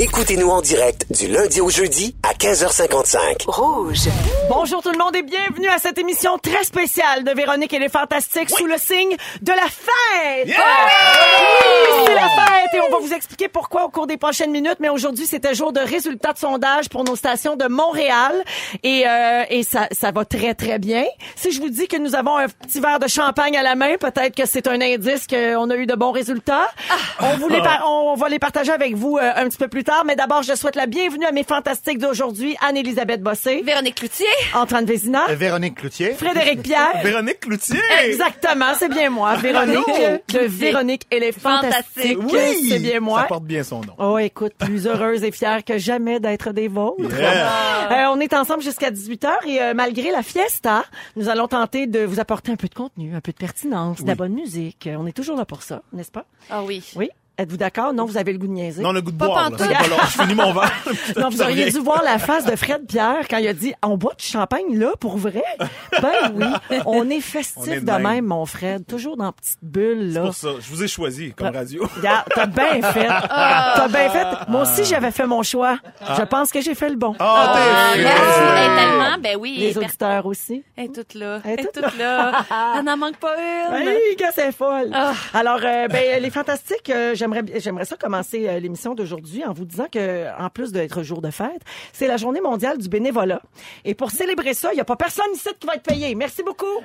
[0.00, 3.46] Écoutez-nous en direct du lundi au jeudi à 15h55.
[3.48, 3.98] Rouge.
[4.48, 7.88] Bonjour tout le monde et bienvenue à cette émission très spéciale de Véronique et les
[7.88, 10.46] Fantastiques sous le signe de la fête.
[10.46, 10.52] Oui,
[12.06, 14.76] c'est la fête et on va vous expliquer pourquoi au cours des prochaines minutes.
[14.78, 18.44] Mais aujourd'hui, c'était jour de résultats de sondage pour nos stations de Montréal
[18.84, 21.04] et, euh, et ça, ça va très très bien.
[21.34, 23.96] Si je vous dis que nous avons un petit verre de champagne à la main,
[23.98, 26.68] peut-être que c'est un indice qu'on a eu de bons résultats.
[27.20, 29.82] On, vous les par- on va les partager avec vous euh, un petit peu plus
[29.82, 29.86] tard.
[30.04, 34.26] Mais d'abord, je souhaite la bienvenue à mes fantastiques d'aujourd'hui, Anne-Élisabeth Bossé, Véronique Cloutier.
[34.54, 36.12] Antoine Vézina, Euh, Véronique Cloutier.
[36.12, 37.00] Frédéric Pierre.
[37.02, 37.80] Véronique Cloutier!
[38.04, 39.36] Exactement, c'est bien moi.
[39.36, 39.78] Véronique
[40.28, 42.18] de Véronique et les Fantastiques.
[42.22, 42.68] Oui!
[42.68, 43.22] C'est bien moi.
[43.22, 43.94] Ça porte bien son nom.
[43.98, 47.08] Oh, écoute, plus heureuse et fière que jamais d'être des vôtres.
[47.18, 48.10] Yeah.
[48.10, 50.84] Euh, on est ensemble jusqu'à 18h et euh, malgré la fiesta,
[51.16, 54.06] nous allons tenter de vous apporter un peu de contenu, un peu de pertinence, de
[54.06, 54.86] la bonne musique.
[54.86, 56.26] Euh, On est toujours là pour ça, n'est-ce pas?
[56.50, 56.84] Ah oui.
[56.94, 57.08] Oui?
[57.38, 57.92] Êtes-vous d'accord?
[57.92, 58.82] Non, vous avez le goût de niaiser.
[58.82, 59.66] Non, le goût de Pas boire, là, pantoute.
[59.68, 59.96] c'est pas long.
[60.02, 60.72] Je finis mon verre.
[61.16, 63.96] Non, vous auriez dû voir la face de Fred Pierre quand il a dit On
[63.96, 65.44] boit du champagne là pour vrai?
[66.02, 66.78] Ben oui.
[66.86, 68.02] On est festif On est de même.
[68.02, 68.84] même, mon Fred.
[68.86, 70.24] Toujours dans petite bulle, C'est là.
[70.26, 70.48] pour ça.
[70.60, 71.88] Je vous ai choisi comme radio.
[72.34, 73.06] T'as bien fait.
[73.06, 74.26] T'as bien fait.
[74.48, 75.78] Moi aussi, j'avais fait mon choix.
[76.16, 77.14] Je pense que j'ai fait le bon.
[77.20, 77.54] Ah,
[77.94, 78.20] t'es Merci.
[78.20, 78.54] fière.
[78.56, 79.56] Elle est tellement, ben oui.
[79.58, 80.64] Les est auditeurs aussi.
[80.76, 81.40] Elle est toute là.
[81.44, 82.44] Elle est toute toute là.
[82.76, 83.34] Elle n'en manque pas
[83.70, 83.88] une.
[83.88, 84.90] Hey, gars, c'est folle.
[84.92, 85.12] Ah.
[85.34, 89.64] Alors, euh, ben, les fantastiques, euh, j'aimerais, j'aimerais ça commencer euh, l'émission d'aujourd'hui en vous
[89.64, 91.60] disant que, en plus d'être jour de fête,
[91.92, 93.40] c'est la journée mondiale du bénévolat.
[93.84, 96.14] Et pour célébrer ça, il n'y a pas personne ici qui va être payé.
[96.14, 96.66] Merci beaucoup.
[96.66, 96.82] Euh,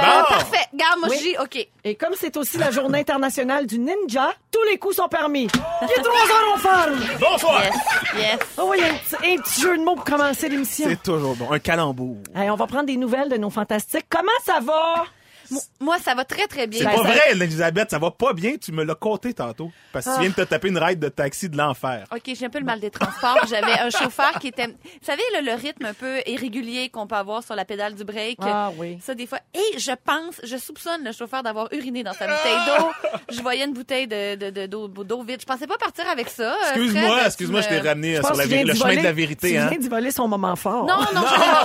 [0.00, 0.26] Bravo.
[0.28, 0.66] Parfait.
[0.74, 1.16] Garde, moi, Oui.
[1.18, 1.68] je dis, OK.
[1.84, 5.48] Et comme c'est aussi la journée internationale du ninja, tous les coups sont permis.
[5.82, 7.00] Il est trois heures, on ferme.
[7.20, 7.62] Bonsoir!
[7.64, 7.74] Yes.
[8.18, 8.38] Yes.
[8.58, 10.86] Oh oui, un petit, un petit jeu de mots pour commencer l'émission.
[10.88, 11.50] C'est toujours bon.
[11.52, 12.16] Un calembour.
[12.34, 14.06] Hey, on va prendre des nouvelles de nos fantastiques.
[14.08, 15.04] Comment ça va?
[15.50, 16.80] Mo- Moi, ça va très, très bien.
[16.80, 18.56] C'est Ben, pas ça- vrai, Elisabeth, ça va pas bien.
[18.60, 19.70] Tu me l'as compté tantôt.
[19.92, 22.04] Parce que tu viens de te taper une ride de taxi de l'enfer.
[22.14, 23.38] OK, j'ai un peu le mal des transports.
[23.48, 24.66] J'avais un chauffeur qui était...
[24.66, 24.72] Vous
[25.06, 28.38] savez, là, le rythme un peu irrégulier qu'on peut avoir sur la pédale du break.
[28.42, 28.98] Ah oui.
[29.02, 29.38] Ça, des fois.
[29.54, 32.88] Et je pense, je soupçonne le chauffeur d'avoir uriné dans sa bouteille d'eau.
[33.30, 35.40] Je voyais une bouteille de, de, de- d'eau, d'eau vide.
[35.40, 36.52] Je pensais pas partir avec ça.
[36.52, 39.12] euh, Excuse-moi, excuse-moi, je t'ai me- ramené euh, Je sur le chemin de voler- la
[39.12, 39.50] vérité.
[39.50, 39.68] Tu Hein?
[39.70, 40.86] viens d'y voler son moment fort.
[40.86, 41.24] Non, non,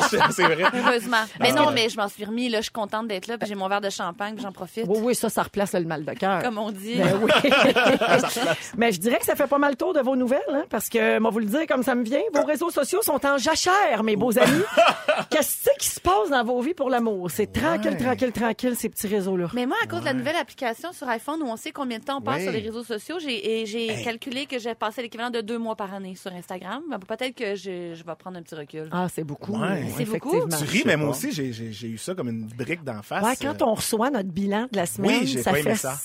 [0.09, 0.63] c'est c'est vrai.
[0.73, 1.23] Heureusement.
[1.39, 2.49] Mais non, mais je m'en suis remis.
[2.49, 3.37] Là, je suis contente d'être là.
[3.45, 4.35] J'ai mon verre de champagne.
[4.39, 4.85] J'en profite.
[4.87, 6.43] Oui, oui, ça, ça replace le mal de cœur.
[6.43, 6.95] Comme on dit.
[6.97, 7.31] Ben oui.
[8.77, 10.89] Mais je dirais que ça fait pas mal le tour de vos nouvelles, hein, parce
[10.89, 14.03] que, moi, vous le dire comme ça me vient, vos réseaux sociaux sont en jachère,
[14.03, 14.61] mes beaux amis.
[15.29, 17.29] Qu'est-ce qui se passe dans vos vies pour l'amour?
[17.31, 19.47] C'est tranquille, tranquille, tranquille, ces petits réseaux-là.
[19.53, 22.03] Mais moi, à cause de la nouvelle application sur iPhone où on sait combien de
[22.03, 22.43] temps on passe Oui.
[22.43, 26.15] sur les réseaux sociaux, j'ai calculé que j'ai passé l'équivalent de deux mois par année
[26.15, 26.81] sur Instagram.
[26.89, 28.89] Ben, Peut-être que je, je vais prendre un petit recul.
[28.91, 29.57] Ah, c'est beaucoup.
[29.57, 29.85] Ouais.
[29.97, 30.47] C'est beaucoup?
[30.47, 31.51] Tu ris, mais moi aussi, j'ai-
[31.87, 33.23] eu ça comme une brique d'en face.
[33.23, 35.75] Ouais, quand on reçoit notre bilan de la semaine, Oui, j'ai ça pas aimé fait...
[35.77, 35.97] ça.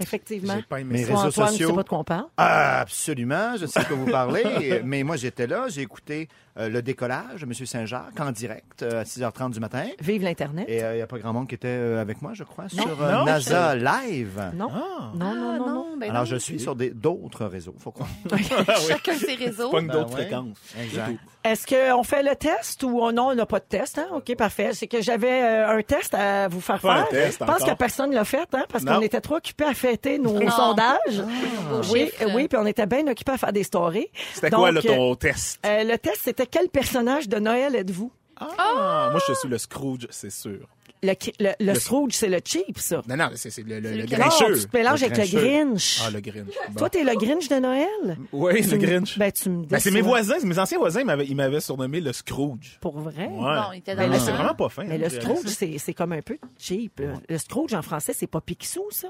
[0.00, 0.60] Effectivement.
[0.68, 1.06] Pas aimé ça.
[1.12, 1.66] Toi, réseaux Antoine, sociaux.
[1.66, 2.26] tu sais pas de quoi on parle?
[2.36, 4.80] Ah, absolument, je sais de quoi vous parlez.
[4.84, 6.28] mais moi, j'étais là, j'ai écouté
[6.58, 7.52] euh, le décollage de M.
[7.52, 9.84] Saint-Jacques en direct euh, à 6h30 du matin.
[10.00, 10.66] Vive l'Internet.
[10.68, 13.02] Et il n'y a pas grand monde qui était euh, avec moi, je crois, sur
[13.02, 14.40] euh, Non, NASA Live.
[14.54, 14.68] Non.
[14.72, 15.12] Ah.
[15.16, 15.86] non, non, Ah, non, non.
[15.98, 16.26] ben Alors, non.
[16.26, 18.08] je suis sur d'autres réseaux, faut croire.
[18.88, 19.70] Chacun ses réseaux.
[19.70, 20.22] Pas une Ben d'autres ouais.
[20.22, 20.58] fréquences.
[20.80, 21.18] Exact.
[21.44, 23.98] Est-ce qu'on fait le test ou oh non, on n'a pas de test?
[23.98, 24.06] Hein?
[24.14, 24.70] OK, parfait.
[24.72, 27.08] C'est que j'avais euh, un test à vous faire Pas un faire.
[27.08, 27.68] test Je pense encore.
[27.74, 30.50] que personne l'a fait, hein, parce qu'on était trop occupés à fêter nos Non.
[30.50, 31.22] sondages.
[31.68, 34.06] Beaux Oui, oui, puis on était bien occupés à faire des stories.
[34.32, 35.60] C'était quoi, là, ton test?
[35.66, 38.10] euh, le test, c'était quel personnage de Noël êtes-vous?
[38.36, 40.66] Ah, moi, je suis le Scrooge, c'est sûr.
[41.02, 43.02] Le, le, le Scrooge, c'est le cheap, ça.
[43.06, 44.02] Non, non, c'est c'est le, le, C'est le?
[44.04, 44.58] Non, grincheux.
[44.58, 45.38] tu te mélanges Le avec le.
[45.38, 46.00] Grinch.
[46.02, 46.46] Ah, le Grinch.
[46.70, 46.74] Bon.
[46.78, 48.18] Toi, t'es le Grinch de Noël?
[48.32, 49.18] Oui, Tu le Grinch.
[49.18, 52.00] Ben, tu me Ben, c'est mes voisins, mes anciens voisins, ils m'avaient- ils m'avaient surnommé
[52.00, 52.78] le Scrooge.
[52.80, 53.26] Pour vrai?
[53.26, 53.28] Ouais.
[53.28, 54.84] Bon, il était dans là, c'est vraiment pas fin.
[54.84, 57.02] Mais hein, le Scrooge, c'est c'est comme un peu cheap.
[57.28, 59.08] Le Scrooge, en français, c'est pas Picsou, ça?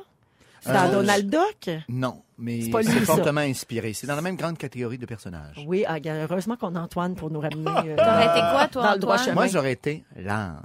[0.64, 1.70] C'est Euh, dans Donald Duck?
[1.88, 3.14] Non, mais C'est lui, ça.
[3.14, 3.92] fortement inspiré.
[3.92, 5.62] C'est dans la même grande catégorie de personnages.
[5.66, 7.64] Oui, ah, heureusement qu'on a Antoine pour nous ramener.
[7.90, 9.34] euh, T'aurais été quoi, toi, Dans le droit chemin.
[9.34, 10.62] Moi, j'aurais été l'âne.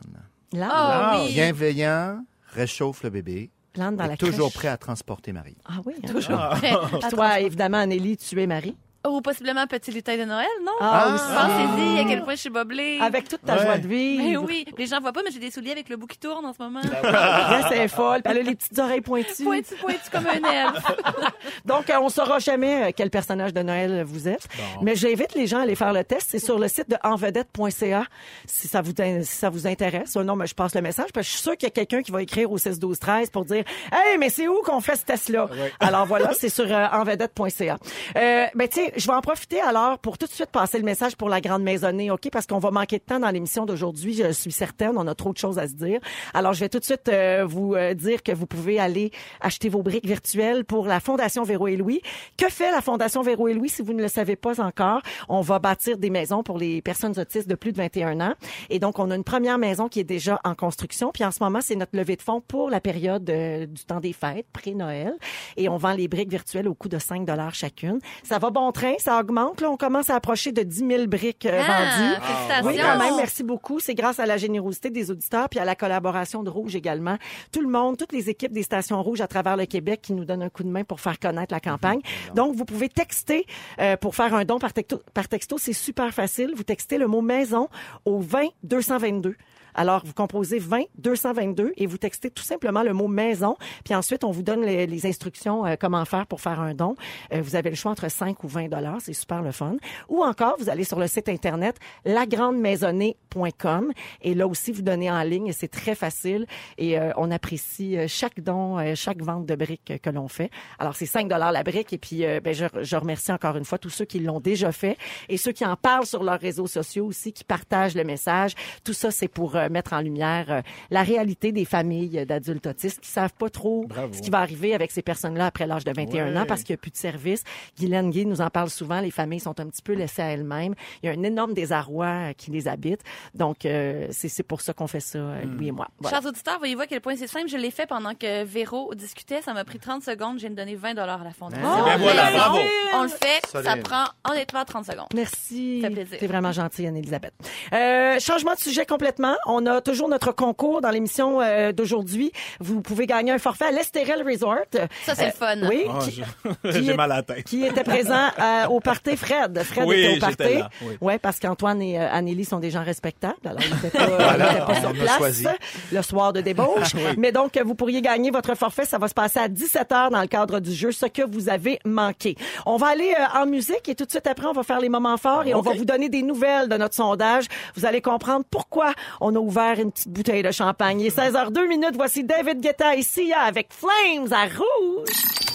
[0.54, 1.34] L'âne, Ah oui.
[1.34, 2.24] Bienveillant,
[2.54, 4.53] réchauffe le bébé, l'âne dans et la toujours crèche.
[4.56, 5.58] prêt à transporter Marie.
[5.66, 6.08] Ah oui, hein?
[6.12, 6.56] Toujours Ah.
[6.56, 6.73] prêt.
[7.00, 8.76] Puis toi, évidemment, Anneli, tu es Marie.
[9.07, 10.73] Ou possiblement petit lutin de Noël, non?
[10.81, 11.23] Ah, aussi.
[11.34, 12.99] Pensez-y à quel point je suis boblée.
[13.01, 13.61] Avec toute ta Ouais.
[13.63, 14.43] joie de Mais vivre.
[14.46, 16.51] oui, les gens voient pas, mais j'ai des souliers avec le bout qui tourne en
[16.53, 16.81] ce moment.
[17.03, 18.22] Là, c'est folle.
[18.22, 19.43] Puis elle a les petites oreilles pointues.
[19.46, 20.84] Pointu, pointu comme un elfe.
[21.66, 24.47] Donc, euh, on saura jamais euh, quel personnage de Noël vous êtes.
[24.81, 26.28] Mais j'invite les gens à aller faire le test.
[26.31, 28.03] C'est sur le site de envedette.ca
[28.46, 30.16] si ça vous, in- si ça vous intéresse.
[30.17, 32.01] Non, mais je passe le message parce que je suis sûre qu'il y a quelqu'un
[32.01, 34.97] qui va écrire au 6 12 13 pour dire Hey, mais c'est où qu'on fait
[34.97, 35.47] ce test-là?
[35.79, 37.78] Alors voilà, c'est sur euh, envedette.ca.
[38.17, 40.84] Euh, ben, tu sais, je vais en profiter alors pour tout de suite passer le
[40.84, 42.30] message pour la grande maisonnée, OK?
[42.32, 44.97] Parce qu'on va manquer de temps dans l'émission d'aujourd'hui, je suis certaine.
[44.97, 46.00] On a trop de choses à se dire.
[46.34, 49.70] Alors, je vais tout de suite euh, vous euh, dire que vous pouvez aller acheter
[49.70, 52.02] vos briques virtuelles pour la Fondation Véro et Louis.
[52.38, 55.02] Que fait la Fondation Véro et Louis si vous ne le savez pas encore?
[55.28, 58.34] On va bâtir des maisons pour les personnes autistes de plus de 21 ans.
[58.70, 61.12] Et donc, on a une première maison qui est déjà en construction.
[61.14, 64.00] Puis en ce moment, c'est notre levée de fonds pour la période euh, du temps
[64.00, 65.14] des fêtes, pré-Noël.
[65.58, 68.00] Et on vend les briques virtuelles au coût de 5 dollars chacune.
[68.24, 69.61] Ça va bon train, ça augmente.
[69.61, 72.22] Là, on commence à approcher de 10 000 briques euh, Ah,
[72.59, 72.67] vendues.
[72.67, 73.79] Oui, quand même, merci beaucoup.
[73.79, 77.17] C'est grâce à la générosité des auditeurs puis à la collaboration de Rouge également.
[77.52, 80.26] Tout le monde, toutes les équipes des stations Rouges à travers le Québec qui nous
[80.26, 81.99] donnent un coup de main pour faire connaître la campagne.
[82.35, 83.46] Donc, vous pouvez texter
[83.79, 85.02] euh, pour faire un don par texto.
[85.14, 86.53] Par texto, c'est super facile.
[86.55, 87.67] Vous textez le mot maison
[88.05, 89.35] au 20 222.
[89.76, 93.56] Alors, vous composez 20 222 et vous textez tout simplement le mot maison.
[93.84, 96.96] Puis ensuite, on vous donne les, les instructions euh, comment faire pour faire un don.
[97.34, 98.98] Euh, vous avez le choix entre 5 ou 20 dollars.
[99.02, 99.78] C'est super le fun.
[100.08, 105.22] Ou encore, vous allez sur le site Internet lagrandemaisonnée.com et là aussi, vous donnez en
[105.24, 106.46] ligne c'est très facile
[106.78, 110.50] et euh, on apprécie euh, chaque don, euh, chaque vente de briques que l'on fait.
[110.80, 113.66] Alors, c'est 5 dollars la brique et puis euh, ben, je, je remercie encore une
[113.66, 116.68] fois tous ceux qui l'ont déjà fait et ceux qui en parlent sur leurs réseaux
[116.68, 118.54] sociaux aussi, qui partagent le message.
[118.84, 123.09] Tout ça, c'est pour mettre en lumière euh, la réalité des familles d'adultes autistes qui
[123.09, 124.14] savent pas trop Bravo.
[124.14, 126.79] ce qui va arriver avec ces personnes-là après l'âge de 21 ans parce qu'il n'y
[126.79, 127.44] a plus de service.
[127.78, 129.02] Guylaine Guy nous en parle souvent.
[129.02, 130.76] Les familles sont un petit peu laissées à elles-mêmes.
[131.03, 133.02] Il y a un énorme désarroi euh, qui les habite.
[133.35, 135.88] Donc, euh, c'est c'est pour ça qu'on fait ça, euh, Louis et moi.
[136.00, 136.17] Voilà.
[136.17, 137.50] Chers auditeurs, voyez-vous à quel point c'est simple?
[137.50, 139.41] Je l'ai fait pendant que Véro discutait.
[139.41, 140.35] Ça m'a pris 30 secondes.
[140.38, 141.67] Je viens de donner 20 à la fondation.
[141.67, 142.59] Oh, Ben voilà, bravo.
[142.94, 143.46] On le fait.
[143.64, 145.08] Ça prend honnêtement 30 secondes.
[145.14, 145.82] Merci.
[145.82, 146.20] Ça fait plaisir.
[146.20, 147.34] T'es vraiment gentille, Anne-Elisabeth.
[147.73, 149.35] Euh, changement de sujet complètement.
[149.51, 152.31] On a toujours notre concours dans l'émission euh, d'aujourd'hui.
[152.59, 154.57] Vous pouvez gagner un forfait à l'Estérel Resort.
[155.05, 155.55] Ça, c'est le fun.
[155.67, 155.85] Oui.
[156.01, 157.43] Qui- je- qui J'ai est- mal à la tête.
[157.46, 159.61] qui était présent euh, au party Fred.
[159.63, 160.53] Fred Oui, était au party.
[160.59, 160.97] là, oui.
[161.01, 163.35] Ouais, parce qu'Antoine et euh, Anneli sont des gens respectables.
[163.46, 164.05] Alors, ils n'étaient pas,
[164.37, 165.46] ils étaient pas on sur place choisi.
[165.91, 166.93] le soir de débauche.
[167.17, 168.85] Mais donc, euh, vous pourriez gagner votre forfait.
[168.85, 171.49] Ça va se passer à 17 heures dans le cadre du jeu, ce que vous
[171.49, 172.35] avez manqué.
[172.66, 174.90] On va aller euh, en musique et tout de suite après, on va faire les
[174.90, 177.46] moments forts et on va vous donner des nouvelles de notre sondage.
[177.75, 181.00] Vous allez comprendre pourquoi on a ouvert une petite bouteille de champagne.
[181.02, 181.96] Il est 16h02 minutes.
[181.96, 185.48] Voici David Guetta et Sia avec Flames à rouge.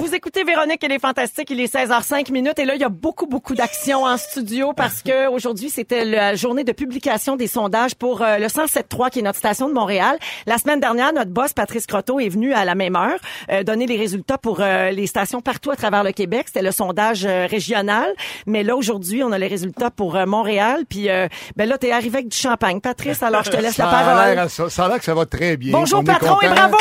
[0.00, 2.88] Vous écoutez Véronique et les Fantastiques, il est 16h05 minutes et là il y a
[2.88, 7.94] beaucoup beaucoup d'action en studio parce que aujourd'hui c'était la journée de publication des sondages
[7.94, 10.16] pour euh, le 107.3 qui est notre station de Montréal.
[10.46, 13.18] La semaine dernière, notre boss Patrice Croteau est venu à la même heure
[13.52, 16.44] euh, donner les résultats pour euh, les stations partout à travers le Québec.
[16.46, 18.10] C'était le sondage euh, régional,
[18.46, 20.84] mais là aujourd'hui on a les résultats pour euh, Montréal.
[20.88, 23.22] Puis euh, ben là t'es arrivé avec du champagne, Patrice.
[23.22, 24.48] Alors je te laisse la Ça parole.
[24.48, 25.72] ça, ça a l'air que ça va très bien.
[25.72, 26.78] Bonjour On est patron et bravo.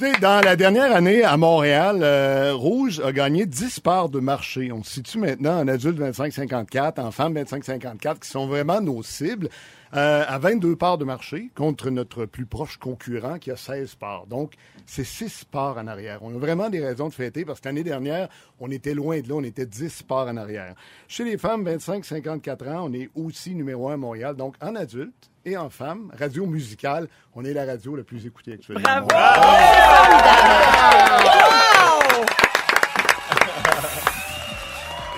[0.00, 4.72] Dans la dernière année à Montréal, euh, Rouge a gagné 10 parts de marché.
[4.72, 9.50] On se situe maintenant en adultes 25-54, en femmes 25-54, qui sont vraiment nos cibles,
[9.94, 14.26] euh, à 22 parts de marché contre notre plus proche concurrent qui a 16 parts.
[14.26, 14.54] Donc,
[14.86, 16.20] c'est 6 parts en arrière.
[16.22, 18.28] On a vraiment des raisons de fêter parce que l'année dernière,
[18.60, 20.74] on était loin de là, on était 10 parts en arrière.
[21.08, 24.36] Chez les femmes 25-54 ans, on est aussi numéro un à Montréal.
[24.36, 28.52] Donc, en adultes et en femmes, radio musicale, on est la radio la plus écoutée
[28.52, 28.82] actuellement.
[28.82, 29.08] Bravo.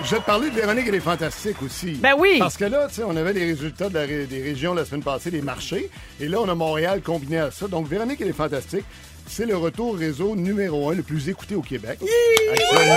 [0.03, 1.93] Je vais te parler de Véronique et les Fantastiques aussi.
[1.93, 2.35] Ben oui.
[2.39, 4.83] Parce que là, tu sais, on avait les résultats de la ré- des régions la
[4.85, 5.89] semaine passée, des marchés.
[6.19, 7.67] Et là, on a Montréal combiné à ça.
[7.67, 8.83] Donc, Véronique et les Fantastiques,
[9.27, 11.99] c'est le retour réseau numéro un, le plus écouté au Québec.
[12.51, 12.95] Actuellement.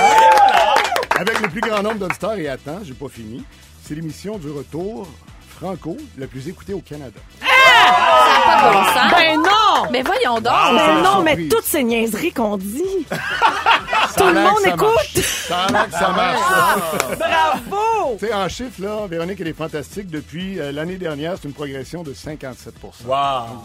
[1.18, 2.34] Avec le plus grand nombre d'auditeurs.
[2.38, 3.44] Et attends, j'ai pas fini.
[3.84, 5.06] C'est l'émission du retour
[5.56, 7.20] franco le plus écouté au Canada.
[7.40, 9.12] Pas de bon sens.
[9.12, 9.90] Ben non.
[9.92, 10.46] Mais voyons donc.
[10.46, 11.48] La non, mais surprise.
[11.50, 12.82] toutes ces niaiseries qu'on dit.
[14.16, 14.86] Tout le monde que ça écoute.
[14.86, 15.46] marche.
[15.48, 17.18] Ça a l'air que ça marche.
[17.18, 17.95] Bravo!
[18.18, 20.08] Tu sais, en chiffres, là, Véronique, elle est fantastique.
[20.08, 22.74] Depuis euh, l'année dernière, c'est une progression de 57
[23.06, 23.16] Wow.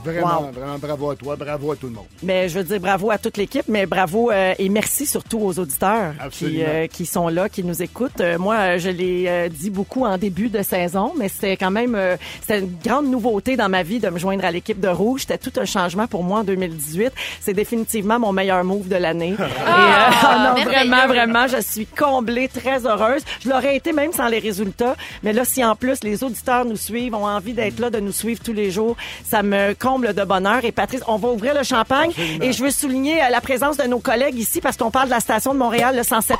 [0.03, 0.51] Vraiment, Wow.
[0.51, 2.05] vraiment bravo à toi, bravo à tout le monde.
[2.23, 5.59] Mais je veux dire bravo à toute l'équipe, mais bravo euh, et merci surtout aux
[5.59, 8.21] auditeurs qui, euh, qui sont là, qui nous écoutent.
[8.21, 11.95] Euh, moi, je l'ai euh, dit beaucoup en début de saison, mais c'était quand même
[11.95, 15.21] euh, c'était une grande nouveauté dans ma vie de me joindre à l'équipe de Rouge.
[15.21, 17.11] C'était tout un changement pour moi en 2018.
[17.41, 19.35] C'est définitivement mon meilleur move de l'année.
[19.37, 19.45] et euh,
[20.23, 20.69] Ah, non, merveilleux.
[20.89, 23.21] vraiment, vraiment, je suis comblée, très heureuse.
[23.43, 24.95] Je l'aurais été même sans les résultats.
[25.23, 28.11] Mais là, si en plus les auditeurs nous suivent, ont envie d'être là, de nous
[28.11, 30.65] suivre tous les jours, ça me comble de bonheur.
[30.65, 32.11] Et Patrice, on va ouvrir le champagne.
[32.41, 35.13] Et je veux souligner euh, la présence de nos collègues ici parce qu'on parle de
[35.13, 36.35] la station de Montréal, le 107.3.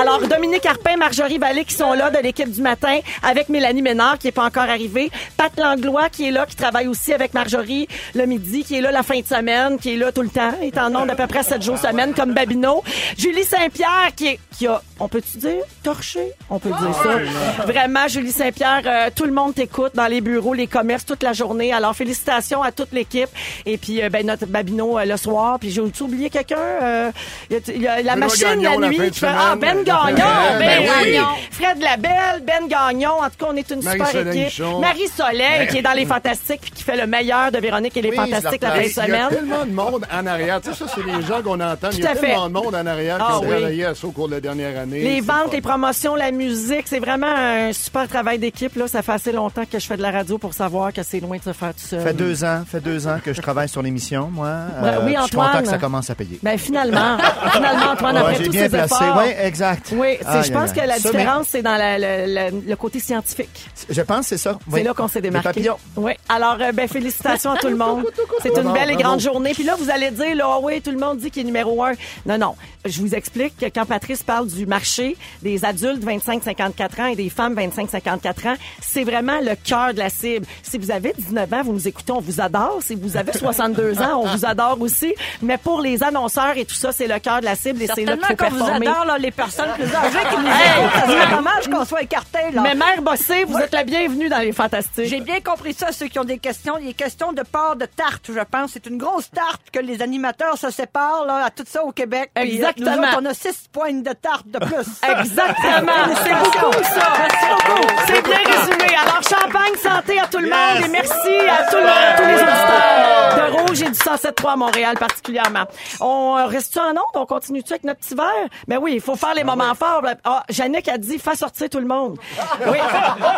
[0.00, 4.18] Alors, Dominique Arpin, Marjorie Vallée qui sont là de l'équipe du matin avec Mélanie Ménard
[4.18, 5.10] qui est pas encore arrivée.
[5.36, 8.90] Pat Langlois qui est là, qui travaille aussi avec Marjorie le midi, qui est là
[8.90, 10.52] la fin de semaine, qui est là tout le temps.
[10.62, 12.82] Est en ondes à peu près 7 jours semaine comme Babino.
[13.18, 16.32] Julie Saint-Pierre qui est, qui a, on peut-tu dire, torché?
[16.50, 17.15] On peut dire ça.
[17.66, 21.32] Vraiment, Julie Saint-Pierre, euh, tout le monde t'écoute dans les bureaux, les commerces toute la
[21.32, 21.72] journée.
[21.72, 23.28] Alors, félicitations à toute l'équipe.
[23.64, 25.58] Et puis, euh, ben, notre Babino euh, le soir.
[25.58, 27.12] Puis, j'ai oublié quelqu'un?
[27.50, 29.52] Il y a- il y a la Benoît machine Gagnon, la nuit qui fait, ah,
[29.54, 29.76] semaine.
[29.76, 30.24] Ben Gagnon!
[30.58, 31.12] Ben Ben oui.
[31.12, 31.26] Gagnon!
[31.50, 33.10] Fred Labelle, Ben Gagnon.
[33.20, 34.34] En tout cas, on est une super équipe.
[34.44, 34.80] Michon.
[34.80, 38.02] Marie Soleil, qui est dans les Fantastiques puis qui fait le meilleur de Véronique et
[38.02, 39.28] les Oui, Fantastiques la fin de Il y a semaine.
[39.30, 40.60] tellement de monde en arrière.
[40.60, 41.88] Tu sais, ça, c'est les gens qu'on entend.
[41.92, 43.48] Il y a tellement de monde en arrière qui Ah ont oui.
[43.48, 45.00] travaillé à ça au cours de la dernière année.
[45.00, 48.74] Les ventes, les promotions, la musique, c'est vraiment un super travail d'équipe.
[48.74, 51.20] Là, ça fait assez longtemps que je fais de la radio pour savoir que c'est
[51.20, 52.00] loin de se faire tout seul.
[52.00, 54.56] fait deux ans, fait deux ans que je travaille sur l'émission, moi.
[54.82, 55.50] Ben oui, je suis Antoine.
[55.52, 56.38] content que ça commence à payer.
[56.42, 57.16] Ben finalement,
[57.52, 58.94] finalement Antoine après tous bien ces placé.
[58.94, 59.18] efforts.
[59.22, 59.92] Oui, exact.
[59.96, 63.68] Oui, je pense que la Ça, différence, c'est dans la- le, côté scientifique.
[63.88, 64.58] Je pense c'est ça.
[64.72, 65.70] C'est là qu'on s'est démarqué.
[65.96, 66.12] Oui.
[66.28, 68.04] Alors, euh, ben, félicitations à tout le monde.
[68.42, 69.52] C'est une belle et grande journée.
[69.54, 71.82] Puis là, vous allez dire, là, Ah oui, tout le monde dit qu'il est numéro
[71.84, 71.92] un.
[72.26, 72.54] Non, non.
[72.84, 77.28] Je vous explique que quand Patrice parle du marché des adultes 25-54 ans et des
[77.30, 80.46] femmes 25-54 ans, c'est vraiment le cœur de la cible.
[80.62, 82.78] Si vous avez 19 ans, vous nous écoutez, on vous adore.
[82.80, 85.14] Si vous avez 62 ans, on vous adore aussi.
[85.42, 88.04] Mais pour les annonceurs et tout ça, c'est le cœur de la cible et c'est
[88.04, 88.86] là qu'il faut qu'on vous performer.
[88.86, 90.92] adore, là, les personnes plus âgées qui nous écoutent.
[90.94, 92.62] Ça serait dommage qu'on soit écartés, là.
[92.62, 95.06] Mais Mère Bossé, vous êtes la bienvenue dans les Fantastiques.
[95.06, 96.76] J'ai bien compris ça, ceux qui ont des questions.
[96.76, 98.72] Les questions de part de tarte, je pense.
[98.72, 102.30] C'est une grosse tarte que les animateurs se séparent, là, à tout ça au Québec.
[102.34, 102.96] Puis, euh, Exactement.
[102.96, 104.86] Nous autres, on a six poignes de tarte de plus.
[105.20, 105.92] Exactement.
[106.24, 107.12] C'est beaucoup, ça.
[107.18, 107.86] Merci beaucoup.
[108.06, 108.96] C'est bien résumé.
[109.00, 112.34] Alors, champagne, santé à tout le monde et merci à tout le monde, tous les
[112.34, 115.64] auditeurs de Rouge et du 107.3 à Montréal particulièrement.
[116.00, 116.96] On euh, reste-tu en onde?
[117.14, 118.48] On continue-tu avec notre petit verre?
[118.68, 120.02] Ben oui, il faut faire les moments forts.
[120.24, 122.18] Ah, Jannick a dit, fais sortir tout le monde.
[122.66, 122.78] Oui.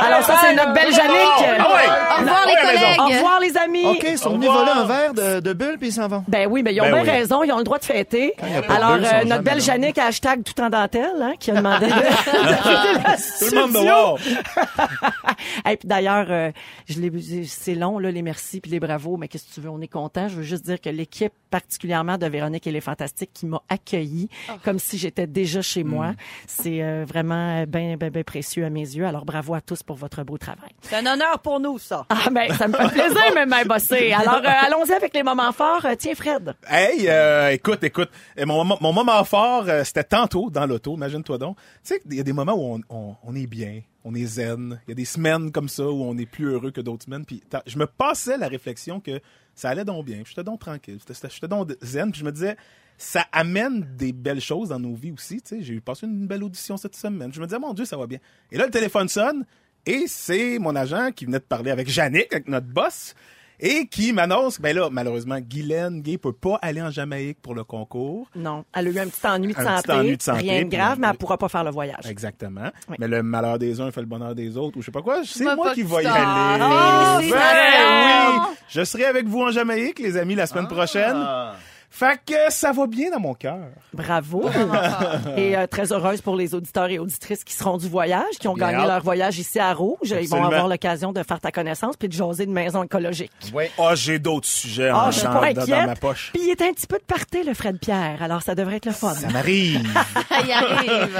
[0.00, 1.58] Alors ça, c'est notre belle Jannick.
[1.58, 3.00] Au revoir, les collègues.
[3.00, 3.86] Au revoir, les amis.
[3.86, 6.24] OK, ils sont venus voler un verre de, de bulle puis ils s'en vont.
[6.28, 7.10] Ben oui, mais ils ont Ben bien oui.
[7.10, 8.34] raison, ils ont le droit de fêter.
[8.38, 9.64] de Alors, euh, notre belle là.
[9.64, 13.72] Jannick, hashtag tout en dentelle, hein, qui a demandé de, de la Tout le monde
[13.72, 14.18] dehors.
[15.70, 16.50] Et puis d'ailleurs, euh,
[16.88, 19.70] je l'ai, c'est long là les merci puis les bravos, mais qu'est-ce que tu veux,
[19.70, 20.28] on est content.
[20.28, 24.28] Je veux juste dire que l'équipe, particulièrement de Véronique et les Fantastiques, qui m'a accueilli
[24.64, 26.12] comme si j'étais déjà chez moi,
[26.46, 29.06] c'est euh, vraiment bien, bien, bien précieux à mes yeux.
[29.06, 30.70] Alors bravo à tous pour votre beau travail.
[30.82, 32.06] C'est un honneur pour nous, ça.
[32.08, 34.12] Ah ben, ça me fait plaisir, même à bosser.
[34.18, 35.84] Alors euh, allons-y avec les moments forts.
[35.84, 36.54] Euh, Tiens, Fred.
[36.68, 40.94] Hey, euh, écoute, écoute, euh, mon, moment- mon moment fort, euh, c'était tantôt dans l'auto,
[40.94, 41.56] imagine-toi donc.
[41.84, 44.24] Tu sais, il y a des moments où on, on, on est bien, on est
[44.24, 44.80] zen.
[44.86, 47.24] Il y a des semaines comme ça où on est plus heureux que d'autres semaines.
[47.66, 49.20] Je me passais la réflexion que
[49.54, 50.22] ça allait donc bien.
[50.24, 52.10] J'étais donc tranquille, j'étais- j'étais donc zen.
[52.10, 52.56] Puis je me disais,
[52.96, 55.42] ça amène des belles choses dans nos vies aussi.
[55.60, 57.30] J'ai eu passé une belle audition cette semaine.
[57.32, 58.18] Je me disais, mon Dieu, ça va bien.
[58.50, 59.44] Et là, le téléphone sonne
[59.84, 63.14] et c'est mon agent qui venait de parler avec Jannick, avec notre boss.
[63.60, 67.64] Et qui m'annonce, ben là, malheureusement, Guylaine Gay peut pas aller en Jamaïque pour le
[67.64, 68.28] concours.
[68.36, 69.82] Non, elle a eu un petit ennui de Un santé.
[69.82, 72.06] petit ennui de santé, Rien de puis- grave, mais elle pourra pas faire le voyage.
[72.08, 72.70] Exactement.
[72.88, 72.96] Oui.
[73.00, 75.22] Mais le malheur des uns fait le bonheur des autres, ou je sais pas quoi.
[75.24, 76.14] C'est moi qui vais y ça.
[76.14, 76.64] aller.
[76.64, 78.56] Oh, Ben oui!
[78.68, 81.16] Je serai avec vous en Jamaïque, les amis, la semaine prochaine.
[81.90, 83.68] Fait que ça va bien dans mon cœur.
[83.94, 84.48] Bravo.
[85.36, 88.54] et euh, très heureuse pour les auditeurs et auditrices qui seront du voyage, qui ont
[88.54, 88.88] Bien gagné hâte.
[88.88, 90.14] leur voyage ici à Rouge.
[90.20, 93.32] Ils vont avoir l'occasion de faire ta connaissance puis de jaser de maison écologique.
[93.54, 93.64] Oui.
[93.78, 95.86] Ah, j'ai d'autres sujets Ah, en- je suis dans, inquiète.
[95.86, 96.30] ma poche.
[96.34, 98.22] Puis il est un petit peu de parté, le Fred Pierre.
[98.22, 99.14] Alors ça devrait être le fun.
[99.14, 99.88] Ça m'arrive.
[100.28, 101.16] Ça y arrive.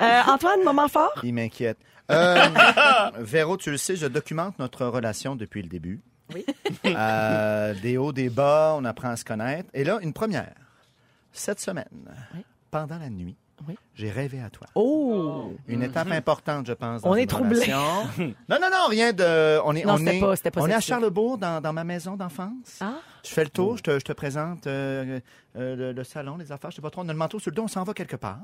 [0.00, 1.12] Euh, Antoine, moment fort?
[1.24, 1.78] Il m'inquiète.
[2.10, 2.36] Euh,
[3.18, 6.02] Véro, tu le sais, je documente notre relation depuis le début.
[6.32, 6.44] Oui.
[6.86, 9.68] Euh, des hauts, des bas, on apprend à se connaître.
[9.74, 10.54] Et là, une première.
[11.32, 11.88] Cette semaine,
[12.34, 12.44] Oui.
[12.70, 13.76] pendant la nuit, Oui.
[13.94, 14.66] j'ai rêvé à toi.
[14.74, 15.52] Oh!
[15.66, 17.02] Une étape importante, je pense.
[17.02, 17.78] dans On est relation.
[18.18, 19.58] non, non, non, rien de.
[19.64, 20.80] On est, Non, on c'était est, pas- on est à.
[20.80, 22.78] Charlebourg, dans, dans ma maison d'enfance.
[22.80, 22.94] Ah!
[23.24, 25.20] Je fais le tour, je te, je te présente euh,
[25.56, 27.02] euh, le, le salon, les affaires, je sais pas trop.
[27.02, 28.38] On a le manteau sur le dos, on s'en va quelque part.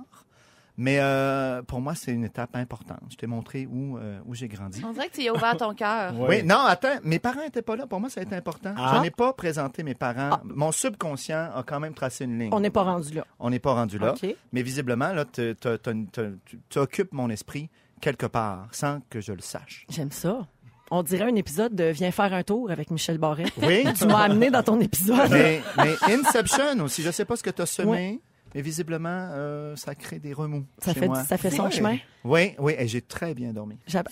[0.80, 3.02] Mais euh, pour moi, c'est une étape importante.
[3.10, 4.82] Je t'ai montré où, euh, où j'ai grandi.
[4.82, 6.14] On dirait que tu y as ouvert ton cœur.
[6.18, 7.86] Oui, non, attends, mes parents n'étaient pas là.
[7.86, 8.72] Pour moi, ça a été important.
[8.78, 8.94] Ah.
[8.96, 10.40] Je n'ai pas présenté mes parents.
[10.42, 12.48] Mon subconscient a quand même tracé une ligne.
[12.54, 13.26] On n'est pas rendu là.
[13.38, 14.14] On n'est pas rendu là.
[14.14, 14.34] OK.
[14.54, 17.68] Mais visiblement, là, tu occupes mon esprit
[18.00, 19.84] quelque part sans que je le sache.
[19.90, 20.46] J'aime ça.
[20.90, 23.44] On dirait un épisode de Viens faire un tour avec Michel Barret.
[23.60, 23.84] Oui.
[23.98, 25.30] tu m'as amené dans ton épisode.
[25.30, 28.22] mais, mais Inception aussi, je sais pas ce que tu as semé.
[28.54, 31.22] Mais visiblement, euh, ça crée des remous Ça chez fait, moi.
[31.24, 31.96] ça fait son chemin.
[32.22, 33.78] Oui, oui, et j'ai très bien dormi.
[33.86, 34.04] Tu sens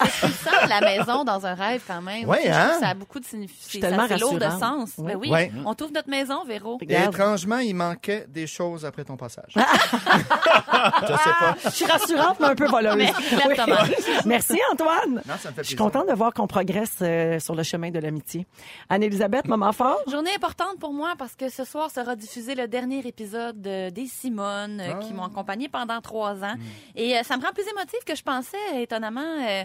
[0.69, 2.23] la maison dans un rêve quand même.
[2.23, 2.77] Trouve hein?
[2.81, 4.07] Ça a beaucoup de signification.
[4.09, 4.93] C'est lourd de sens.
[4.99, 5.29] Ben oui.
[5.31, 5.53] Ouais.
[5.67, 6.79] On trouve notre maison, Véro.
[6.89, 9.53] Et étrangement, il manquait des choses après ton passage.
[9.55, 11.57] Je sais pas.
[11.65, 12.95] Je suis rassurante, mais un peu voleuse.
[12.97, 13.77] Mais exactement.
[13.83, 13.95] Oui.
[14.27, 15.23] Merci, Antoine.
[15.27, 17.91] Non, ça me fait Je suis contente de voir qu'on progresse euh, sur le chemin
[17.91, 18.47] de l'amitié.
[18.89, 19.99] Anne-Elisabeth, moment fort.
[20.11, 24.07] Journée importante pour moi parce que ce soir sera diffusé le dernier épisode de- des
[24.29, 26.55] Simone euh, qui m'ont accompagné pendant trois ans.
[26.95, 29.65] Et euh, ça me rend plus émotive que je pensais, étonnamment.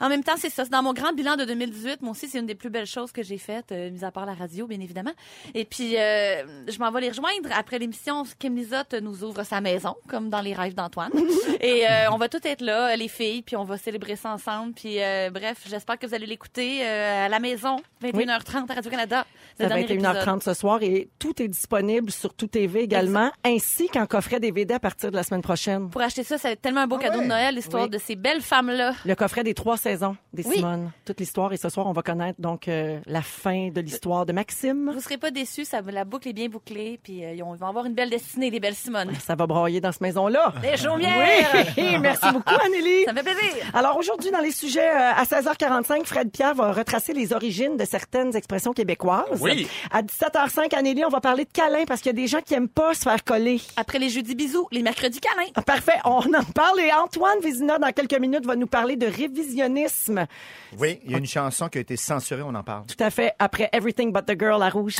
[0.00, 0.64] En même temps, c'est ça.
[0.64, 2.02] Dans mon grand bilan de 2018.
[2.02, 4.26] Moi aussi, c'est une des plus belles choses que j'ai faites, euh, mis à part
[4.26, 5.12] la radio, bien évidemment.
[5.54, 7.48] Et puis, euh, je m'en vais les rejoindre.
[7.56, 11.10] Après l'émission, Kim Lizotte nous ouvre sa maison, comme dans les rêves d'Antoine.
[11.60, 14.74] Et euh, on va tout être là, les filles, puis on va célébrer ça ensemble.
[14.74, 14.96] Puis,
[15.32, 19.26] bref, j'espère que vous allez l'écouter à la maison, 21h30 à Radio-Canada.
[19.58, 20.42] Ça va être 1h30 épisode.
[20.42, 24.80] ce soir et tout est disponible sur Tout TV également, ainsi qu'en coffret DVD à
[24.80, 25.88] partir de la semaine prochaine.
[25.90, 27.24] Pour acheter ça, ça va être tellement un beau cadeau ouais?
[27.24, 27.90] de Noël, l'histoire Oui.
[27.90, 28.94] de ces belles femmes-là.
[29.04, 29.76] Le coffret des trois
[30.32, 30.56] des Oui.
[30.56, 31.52] Simone, toute l'histoire.
[31.52, 34.90] Et ce soir, on va connaître donc euh, la fin de l'histoire de Maxime.
[34.92, 37.58] Vous serez pas déçus, ça, la boucle est bien bouclée, puis euh, ils vont ils
[37.58, 39.12] vont avoir une belle destinée, les belles Simone.
[39.20, 40.52] Ça va brailler dans cette maison-là.
[40.60, 41.66] Des chaumières!
[41.76, 43.04] Oui, merci beaucoup, Anneli.
[43.04, 43.64] Ça me fait plaisir!
[43.72, 47.84] Alors aujourd'hui, dans les sujets, euh, à 16h45, Fred Pierre va retracer les origines de
[47.84, 49.40] certaines expressions québécoises.
[49.40, 49.68] Oui.
[49.90, 52.54] À 17h05, Anneli, on va parler de câlin parce qu'il y a des gens qui
[52.54, 53.60] aiment pas se faire coller.
[53.76, 55.50] Après les jeudis bisous, les mercredis câlins.
[55.54, 59.06] Ah, Parfait, on en parle et Antoine Vézina, dans quelques minutes, va nous parler de
[60.78, 62.86] Oui, il y a une chanson qui a été censurée, on en parle.
[62.86, 64.96] Tout à fait, après Everything But the Girl à rouge.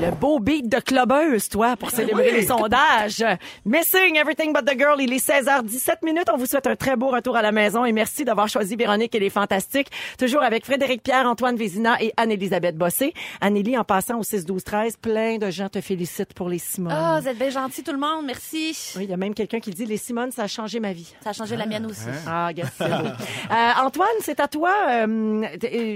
[0.00, 3.24] Le beau beat de clubeuse, toi, pour célébrer les sondages.
[3.64, 6.28] Missing Everything But the Girl, il est 16h17 minutes.
[6.32, 9.14] On vous souhaite un très beau retour à la maison et merci d'avoir choisi Véronique
[9.14, 9.88] et les Fantastiques.
[10.18, 13.12] Toujours avec Frédéric Pierre, Antoine Vézina et Anne-Élisabeth Bossé.
[13.40, 16.92] Annélie, en passant au 6-12-13, plein de gens te félicitent pour les Simone.
[16.94, 18.76] Ah, vous êtes bien gentils tout le monde, merci.
[18.96, 21.12] Oui, il y a même quelqu'un qui dit les Simone, ça a changé ma vie.
[21.22, 22.06] Ça a changé la mienne aussi.
[22.26, 22.94] Ah, gars, c'est beau.
[23.50, 24.70] Euh, Antoine, c'est à toi.
[24.90, 25.46] euh,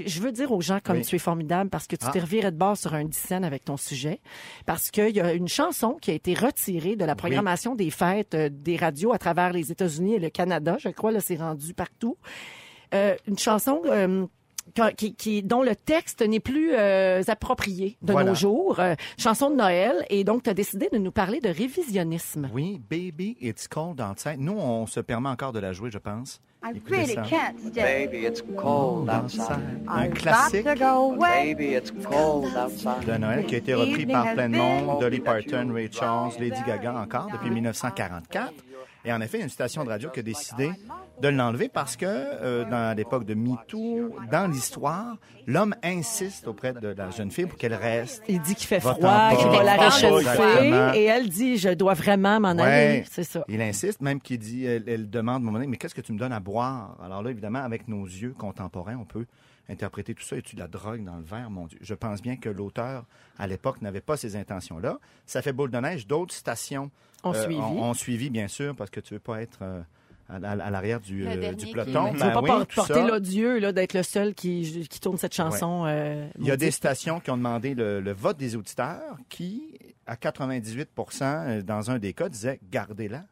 [0.07, 1.05] je veux dire aux gens comme Oui.
[1.05, 2.11] tu es formidable parce que tu Ah.
[2.13, 3.05] t'es reviré de bord sur un
[3.43, 4.21] avec ton sujet.
[4.67, 8.35] Parce qu'il y a une chanson qui a été retirée de la programmation des fêtes
[8.35, 10.77] euh, des radios à travers les États-Unis et le Canada.
[10.79, 12.17] Je crois, là, c'est rendu partout.
[12.95, 13.83] Euh, une chanson...
[14.97, 18.31] qui, qui- dont le texte n'est plus euh, approprié de Voilà.
[18.31, 21.49] nos jours, euh, chanson de Noël, et donc tu as décidé de nous parler de
[21.49, 22.49] révisionnisme.
[22.53, 24.39] Oui, Baby, It's Cold Outside.
[24.39, 26.41] Nous, on se permet encore de la jouer, je pense.
[26.65, 27.23] I Écoutez really ça.
[27.23, 28.07] can't stay.
[28.07, 29.59] Baby, it's cold outside.
[29.87, 30.65] Un I've classique.
[30.65, 33.05] Baby, it's cold outside.
[33.07, 36.61] de Noël qui a été repris par plein de monde, Dolly Parton, Ray Charles, Lady
[36.67, 38.53] Gaga encore, depuis 1944.
[39.05, 40.71] Et en effet, il y a une station de radio qui a décidé
[41.21, 46.89] de l'enlever parce que, euh, dans l'époque de MeToo, dans l'histoire, l'homme insiste auprès de
[46.89, 48.23] la jeune fille pour qu'elle reste.
[48.29, 52.41] Il dit qu'il fait froid, qu'il va la réchauffer, et elle dit, je dois vraiment
[52.41, 52.61] m'en aller.
[53.01, 53.05] Ouais.
[53.11, 53.45] C'est ça.
[53.49, 56.01] Il insiste, même qu'il dit, elle, elle demande à un moment donné, mais qu'est-ce que
[56.01, 56.97] tu me donnes à boire?
[57.05, 59.27] Alors là, évidemment, avec nos yeux contemporains, on peut
[59.69, 60.37] interpréter tout ça.
[60.37, 61.79] Et tu de la drogue dans le verre, mon Dieu?
[61.81, 63.05] Je pense bien que l'auteur,
[63.39, 64.99] à l'époque, n'avait pas ces intentions-là.
[65.27, 66.07] Ça fait boule de neige.
[66.07, 66.91] D'autres stations
[67.23, 67.61] On euh, suivi.
[67.61, 69.81] ont, ont suivi, bien sûr, parce que tu veux pas être euh,
[70.29, 72.13] à, à- à l'arrière du, euh, du qui- peloton.
[72.13, 75.17] Tu Ben veux pas oui, tout porter l'odieux là, d'être le seul qui, qui tourne
[75.19, 75.85] cette chanson.
[75.87, 79.79] euh, Il y a des stations qui ont demandé le, le vote des auditeurs qui,
[80.07, 83.25] à 98% euh, dans un des cas, disaient gardez-la.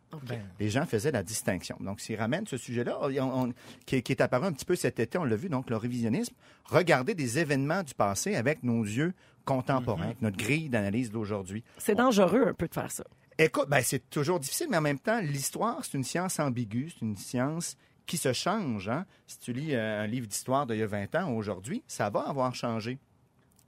[0.60, 1.76] Les gens faisaient la distinction.
[1.80, 3.52] Donc, s'ils ramènent ce sujet-là, on- on-
[3.86, 5.76] qui, est- qui est apparu un petit peu cet été, on l'a vu, donc le
[5.76, 9.12] révisionnisme, regarder des événements du passé avec nos yeux
[9.44, 11.64] contemporains, avec notre grille d'analyse d'aujourd'hui.
[11.78, 13.04] C'est dangereux un peu de faire ça.
[13.38, 17.04] Écoute, ben, c'est toujours difficile, mais en même temps, l'histoire, c'est une science ambiguë, c'est
[17.04, 18.88] une science qui se change.
[18.88, 19.06] hein.
[19.26, 22.20] Si tu lis euh, un livre d'histoire d'il y a 20 ans, aujourd'hui, ça va
[22.28, 22.98] avoir changé.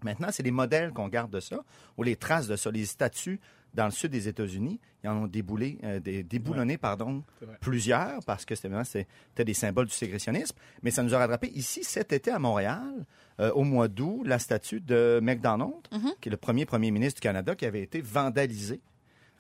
[0.04, 1.64] Maintenant, c'est les modèles qu'on garde de ça,
[1.96, 3.40] ou les traces de ça, les statues
[3.74, 7.24] dans le sud des États-Unis, ils en ont déboulé, euh, des- déboulonné pardon,
[7.60, 10.56] plusieurs, parce que c'était des symboles du ségrétionnisme.
[10.82, 13.04] Mais ça nous a rattrapé ici, cet été à Montréal,
[13.40, 15.72] euh, au mois d'août, la statue de MacDonald,
[16.20, 18.80] qui est le premier premier ministre du Canada, qui avait été vandalisée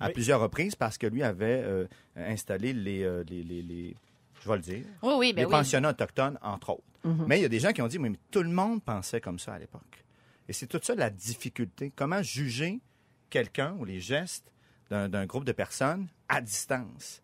[0.00, 0.12] à Oui.
[0.14, 3.94] plusieurs reprises parce que lui avait euh, installé les, euh, les, les- les-
[4.42, 5.50] je vais le dire, Oui, oui, ben les oui.
[5.52, 6.82] pensionnats autochtones, entre autres.
[7.28, 9.20] Mais il y a des gens qui ont dit, oui, mais tout le monde pensait
[9.20, 10.03] comme ça à l'époque.
[10.48, 11.92] Et c'est tout ça la difficulté.
[11.94, 12.80] Comment juger
[13.30, 14.52] quelqu'un ou les gestes
[14.90, 17.22] d'un groupe de personnes à distance?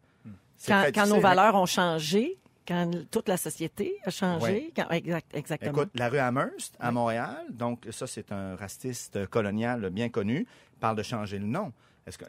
[0.57, 4.73] C'est Quand, quand nos valeurs ont changé, quand toute la société a changé.
[4.77, 5.71] Quand- exact, exactement.
[5.73, 10.47] Écoute, la rue Amherst à Montréal, donc ça c'est un raciste colonial bien connu,
[10.79, 11.73] parle de changer le nom.
[12.07, 12.25] Est-ce que,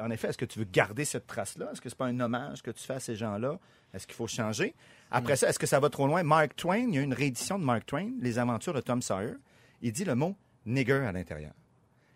[0.00, 1.70] en effet, est-ce que tu veux garder cette trace-là?
[1.72, 3.58] Est-ce que c'est pas un hommage que tu fais à ces gens-là?
[3.92, 4.74] Est-ce qu'il faut changer?
[5.10, 6.22] Après ça, est-ce que ça va trop loin?
[6.22, 9.34] Mark Twain, il y a une réédition de Mark Twain, Les aventures de Tom Sawyer.
[9.82, 11.52] Il dit le mot nigger à l'intérieur.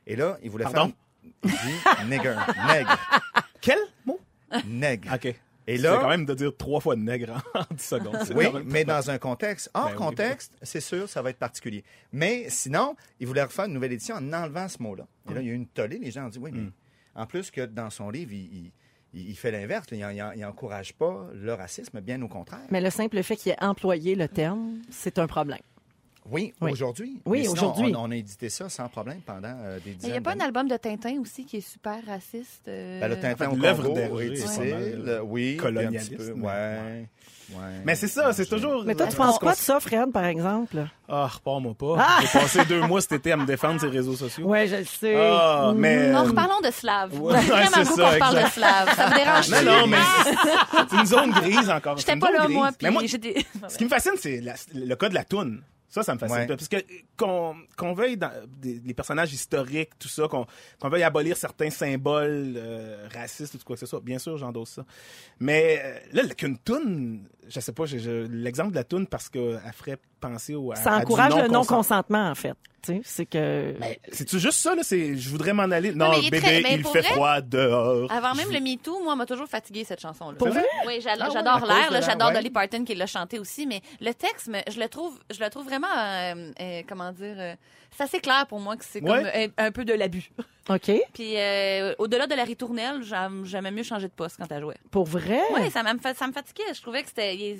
[0.07, 0.93] Et là, il voulait Pardon?
[1.23, 1.33] faire...
[1.45, 2.37] Il dit nigger,
[2.69, 2.99] nègre.
[3.61, 4.21] Quel mot?
[4.67, 5.13] Nègre.
[5.15, 5.35] OK.
[5.69, 8.17] Et là, quand même de dire trois fois nègre en 10 secondes.
[8.37, 9.69] Oui, mais dans un contexte.
[9.75, 11.83] Hors Ben oui, contexte, c'est sûr, ça va être particulier.
[12.13, 15.09] Mais sinon, ils voulaient refaire une nouvelle édition en enlevant ce mot-là.
[15.29, 15.99] Et là, il y a eu une tollée.
[15.99, 16.73] Les gens ont dit, oui, mais Mm.
[17.17, 18.73] en plus que dans son livre, il, il-
[19.13, 19.89] il- il fait l'inverse.
[19.91, 19.99] Il
[20.41, 22.61] n'encourage pas le racisme, bien au contraire.
[22.71, 25.59] Mais le simple fait qu'il ait employé le terme, c'est un problème.
[26.31, 26.73] Oui, Oui.
[26.73, 27.21] aujourd'hui.
[27.25, 27.93] Oui, aujourd'hui.
[27.97, 30.21] On, on a édité ça sans problème pendant euh, des Mais il dizaines n'y a
[30.21, 32.67] pas un album de Tintin aussi qui est super raciste.
[32.69, 35.03] euh, Ben, le Tintin au l'œuvre Congo est difficile.
[35.05, 35.57] mal, oui.
[35.57, 37.09] colonialiste, puis un petit peu, mais- Ouais.
[37.51, 37.63] ouais.
[37.85, 38.83] Mais c'est ça, c'est toujours.
[38.85, 40.87] Mais toi, tu Euh, penses quoi de ça, Fred, par exemple?
[41.09, 42.07] Ah, repars-moi pas.
[42.23, 44.47] J'ai passé deux mois cet été à me défendre sur les réseaux sociaux.
[44.49, 45.15] Oui, je le sais.
[45.17, 46.11] Ah, mais.
[46.11, 47.21] Non, euh, reparlons de Slav.
[47.21, 48.51] Ouais, vraiment c'est ça, qu'on parle de.
[48.51, 48.95] Slav.
[48.97, 51.95] Ça me dérange Non, non, mais c'est- une zone grise encore.
[51.99, 52.57] C'est J'étais une pas zone là, grise.
[52.57, 53.09] moi, Mais moi, puis
[53.69, 55.63] ce qui me fascine, c'est la- le cas de la toune.
[55.97, 56.41] Ça, ça me fascine.
[56.41, 56.47] Ouais.
[56.47, 56.77] Parce que
[57.17, 58.31] qu'on qu'on veuille, dans
[58.61, 60.47] des, les personnages historiques, tout ça, qu'on
[60.79, 64.73] qu'on veuille abolir certains symboles euh, racistes ou quoi que ce soit, bien sûr, j'endosse
[64.73, 64.85] ça.
[65.41, 67.85] Mais euh, là, qu'une toune, je sais pas,
[68.31, 70.73] l'exemple de la toune parce qu'elle ferait penser au.
[70.73, 72.31] à- Ça à du encourage le non-consentement.
[72.31, 72.55] en fait.
[72.83, 73.75] Tu sais, C'est que...
[74.13, 74.83] C'est-tu juste ça, là?
[74.85, 75.93] C'est, je voudrais m'en aller.
[75.93, 78.13] Non, bébé, très- mais il fait vrai, froid dehors.
[78.13, 80.37] Avant même le MeToo, moi, m'a toujours fatigué cette chanson-là.
[80.39, 80.61] Pour vrai?
[80.63, 82.35] Oui, Ah ouais, j'adore l'air, j'adore ouais.
[82.35, 85.65] Dolly Parton qui l'a chanté aussi, mais le texte, je le trouve, je le trouve
[85.65, 87.55] vraiment, euh, euh, comment dire, euh,
[87.97, 90.31] c'est assez clair pour moi que c'est comme un, un peu de l'abus.
[90.69, 90.91] OK.
[91.15, 94.77] Puis euh, au-delà de la ritournelle, j'aime- j'aimais mieux changer de poste quand elle jouait.
[94.91, 95.41] Pour vrai?
[95.55, 96.75] Oui, ça, me ça me fatiguait.
[96.75, 97.57] Je trouvais que c'était.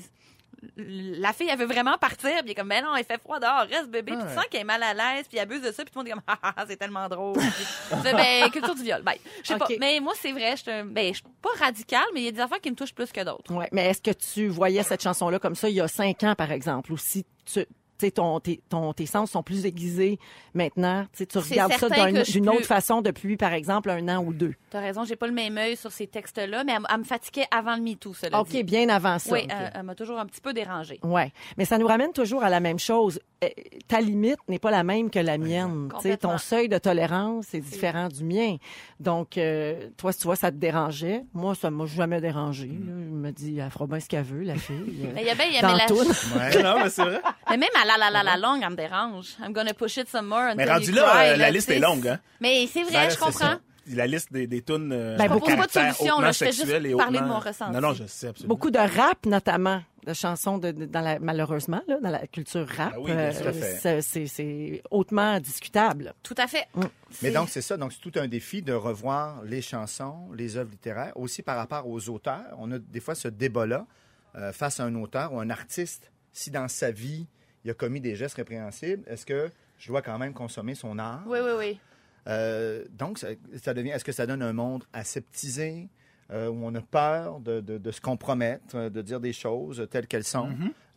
[0.77, 3.39] La fille, elle veut vraiment partir, puis elle est comme, mais non, il fait froid
[3.39, 5.71] dehors, reste bébé, puis tu sens qu'elle est mal à l'aise, puis elle abuse de
[5.71, 7.35] ça, puis tout le monde est comme, ah, ah, c'est tellement drôle.
[7.37, 7.47] Puis
[7.91, 9.03] tu fais, ben, culture du viol.
[9.03, 9.21] Bye.
[9.43, 9.69] Je sais pas.
[9.79, 12.41] Mais moi, c'est vrai, je ben, je suis pas radicale, mais il y a des
[12.41, 13.53] affaires qui me touchent plus que d'autres.
[13.55, 16.35] Ouais, mais est-ce que tu voyais cette chanson-là comme ça il y a cinq ans,
[16.35, 17.65] par exemple, ou si tu,
[17.99, 20.19] tu sais, ton, tes, ton- tes sens sont plus aiguisés
[20.55, 21.89] maintenant, tu tu regardes ça
[22.25, 24.55] d'une autre plus- façon depuis, par exemple, un an ou deux.
[24.71, 27.77] T'as raison, j'ai pas le même œil sur ces textes-là, mais elle, me fatiguait avant
[27.77, 28.63] le MeToo, cela OK, dit.
[28.65, 29.33] bien avant ça.
[29.33, 30.99] Oui, elle, elle m'a toujours un petit peu dérangée.
[31.03, 33.19] Ouais, mais ça nous ramène toujours à la même chose.
[33.45, 33.49] Euh,
[33.87, 35.89] ta limite n'est pas la même que la mienne.
[36.01, 38.57] Tu ton seuil de tolérance est différent du mien.
[39.01, 41.23] Donc, euh, toi, si tu vois, ça te dérangeait.
[41.35, 42.67] Moi, ça m'a jamais dérangé.
[42.67, 42.73] là.
[42.87, 45.09] Je me dis, elle fera bien ce qu'elle veut, la fille.
[45.15, 45.87] Mais il y a bien, il y avait la...
[46.37, 46.63] Ouais.
[46.63, 47.21] non, mais c'est vrai.
[47.51, 49.37] Mais même à la la la la longue, elle me dérange.
[49.43, 52.07] I'm gonna push it some more Mais rendu là, cry, euh, la liste est longue,
[52.09, 52.21] hein?
[52.41, 53.55] Mais c'est vrai, Ben, je comprends.
[53.89, 54.91] La liste des, des tunes.
[54.93, 56.33] Euh, Ben, Je propose pas de solution, là.
[56.33, 56.95] Je fais juste et parler de
[57.25, 57.73] hautement- mon ressenti.
[57.73, 58.49] Non, non, je sais absolument.
[58.53, 62.67] Beaucoup de rap, notamment, de chansons de, de- dans la, malheureusement, là, dans la culture
[62.69, 62.95] rap.
[62.95, 63.43] Ben oui, euh, sûr.
[63.43, 64.03] Tout à fait.
[64.27, 66.15] c'est- hautement discutable.
[66.25, 66.67] Tout à fait.
[66.75, 67.77] Mais C'est- donc, c'est ça.
[67.77, 71.89] Donc, c'est tout un défi de revoir les chansons, les œuvres littéraires, aussi par rapport
[71.89, 72.43] aux auteurs.
[72.59, 73.87] On a des fois ce débat-là
[74.35, 76.11] euh, face à un auteur ou un artiste.
[76.33, 77.27] Si dans sa vie,
[77.67, 81.25] il a commis des gestes répréhensibles, est-ce que je dois quand même consommer son art?
[81.27, 81.81] Oui, oui, oui.
[82.29, 83.29] Euh, donc, ça,
[83.63, 83.91] ça devient.
[83.91, 85.89] Est-ce que ça donne un monde aseptisé
[86.33, 89.87] euh, où on a peur de, de- de se compromettre, euh, de dire des choses
[89.91, 90.51] telles qu'elles sont?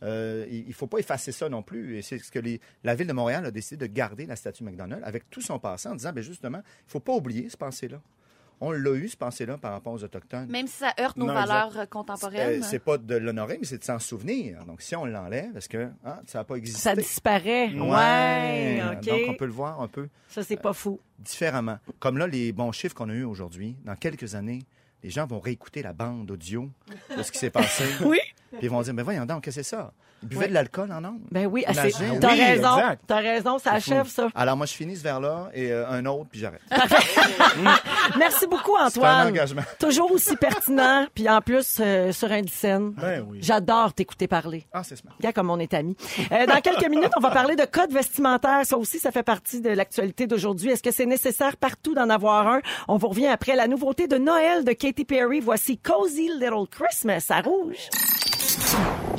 [0.03, 1.97] Euh, Il ne faut pas effacer ça non plus.
[1.97, 4.63] Et c'est ce que les- la ville de Montréal a décidé de garder la statue
[4.63, 7.57] McDonald's avec tout son passé en disant, ben justement, il ne faut pas oublier ce
[7.57, 7.99] passé-là.
[8.61, 10.47] On l'a eu, ce passé-là, par rapport aux Autochtones.
[10.49, 12.61] Même si ça heurte nos Non, valeurs euh, Euh, contemporaines.
[12.63, 14.63] c'est pas de l'honorer, mais c'est de s'en souvenir.
[14.65, 16.81] Donc, si on l'enlève, est-ce que hein, ça n'a pas existé?
[16.81, 17.69] Ça disparaît.
[17.73, 18.81] Ouais.
[19.01, 20.99] Donc, on peut le voir un peu Ça, c'est pas fou.
[21.19, 21.77] différemment.
[21.99, 24.59] Comme là, les bons chiffres qu'on a eus aujourd'hui, dans quelques années,
[25.03, 26.69] les gens vont réécouter la bande audio
[27.15, 27.85] de ce qui s'est passé.
[28.05, 28.19] Oui.
[28.51, 29.93] Puis ils vont dire, mais voyons donc, qu'est-ce que c'est ça?
[30.23, 31.01] Ils buvaient de l'alcool en.
[31.31, 32.77] Ben oui, t'as Oui, raison.
[33.07, 34.27] T'as raison, ça achève ça.
[34.35, 36.61] Alors moi, je finis ce verre-là et euh, un autre, puis j'arrête.
[38.17, 39.27] Merci beaucoup, C'est un Antoine.
[39.27, 39.61] engagement.
[39.79, 42.91] Toujours aussi pertinent, puis en plus, euh, sur un scène.
[42.91, 43.39] Ben oui.
[43.41, 44.65] J'adore t'écouter parler.
[44.73, 45.13] Ah, c'est smart.
[45.17, 45.95] Regarde comme on est amis.
[46.31, 48.61] Euh, dans quelques minutes, on va parler de code vestimentaire.
[48.65, 50.71] Ça aussi, ça fait partie de l'actualité d'aujourd'hui.
[50.71, 52.61] Est-ce que c'est nécessaire partout d'en avoir un?
[52.87, 55.39] On vous revient après la nouveauté de Noël de Katy Perry.
[55.39, 57.89] Voici Cozy Little Christmas à Rouge.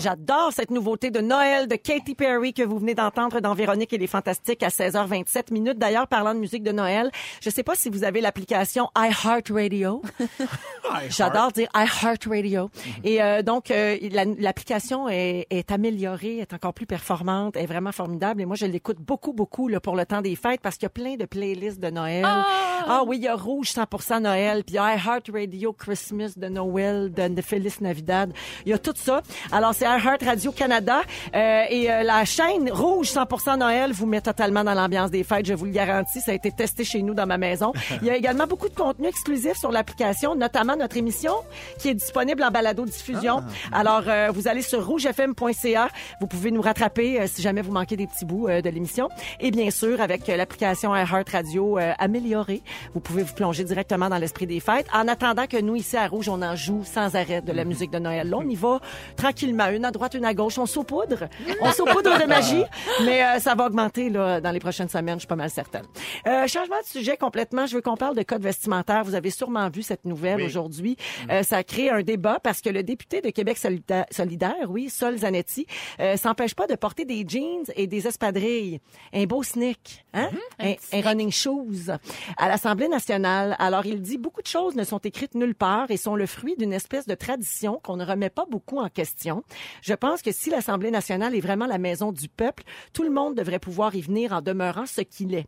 [0.01, 3.99] J'adore cette nouveauté de Noël de Katy Perry que vous venez d'entendre dans Véronique et
[3.99, 5.79] les Fantastiques à 16h27 minutes.
[5.79, 7.11] D'ailleurs, parlant de musique de Noël,
[7.43, 10.01] je sais pas si vous avez l'application iHeartRadio.
[11.11, 12.71] J'adore dire iHeartRadio.
[13.05, 17.93] Et euh, donc, euh, la- l'application est, est améliorée, est encore plus performante, est vraiment
[17.93, 18.41] formidable.
[18.41, 20.87] Et moi, je l'écoute beaucoup, beaucoup là, pour le temps des fêtes parce qu'il y
[20.87, 22.25] a plein de playlists de Noël.
[22.27, 27.43] Ah, oui, il y a Rouge 100% Noël, puis iHeartRadio Christmas de Noël, de, de
[27.43, 28.33] Feliz Navidad.
[28.65, 29.21] Il y a tout ça.
[29.53, 31.03] Alors, c'est iHeart Radio Canada.
[31.35, 35.47] Euh, et euh, la chaîne Rouge 100% Noël vous met totalement dans l'ambiance des fêtes,
[35.47, 36.21] je vous le garantis.
[36.21, 37.73] Ça a été testé chez nous dans ma maison.
[38.03, 41.33] Il y a également beaucoup de contenu exclusif sur l'application, notamment notre émission
[41.79, 43.43] qui est disponible en balado-diffusion.
[43.73, 45.89] Alors, euh, vous allez sur rougefm.ca.
[46.21, 49.09] Vous pouvez nous rattraper euh, si jamais vous manquez des petits bouts euh, de l'émission.
[49.41, 52.63] Et bien sûr, avec euh, l'application iHeart Radio améliorée,
[52.95, 54.87] vous pouvez vous plonger directement dans l'esprit des fêtes.
[54.93, 57.91] En attendant que nous, ici à Rouge, on en joue sans arrêt de la musique
[57.91, 58.29] de Noël.
[58.29, 58.81] Là, on y va
[59.17, 60.59] tranquillement, une à droite, une à gauche.
[60.59, 61.29] On saupoudre.
[61.61, 62.63] On saupoudre de magie.
[63.05, 65.85] Mais euh, ça va augmenter là, dans les prochaines semaines, je suis pas mal certaine.
[66.27, 67.67] Euh, changement de sujet complètement.
[67.67, 69.05] Je veux qu'on parle de code vestimentaire.
[69.05, 70.97] Vous avez sûrement vu cette nouvelle aujourd'hui.
[71.31, 74.89] Euh, ça a créé un débat parce que le député de Québec solida- solidaire, oui,
[74.91, 75.67] Sol Zanetti,
[76.01, 78.81] euh, s'empêche pas de porter des jeans et des espadrilles.
[79.13, 80.31] Un beau sneak, hein?
[80.59, 81.91] un, un running shoes
[82.37, 83.57] à l'Assemblée nationale.
[83.59, 86.55] Alors, il dit beaucoup de choses ne sont écrites nulle part et sont le fruit
[86.57, 89.43] d'une espèce de tradition qu'on ne remet pas beaucoup en question.
[89.83, 93.35] Je pense que si l'Assemblée nationale est vraiment la maison du peuple, tout le monde
[93.35, 95.47] devrait pouvoir y venir en demeurant ce qu'il est.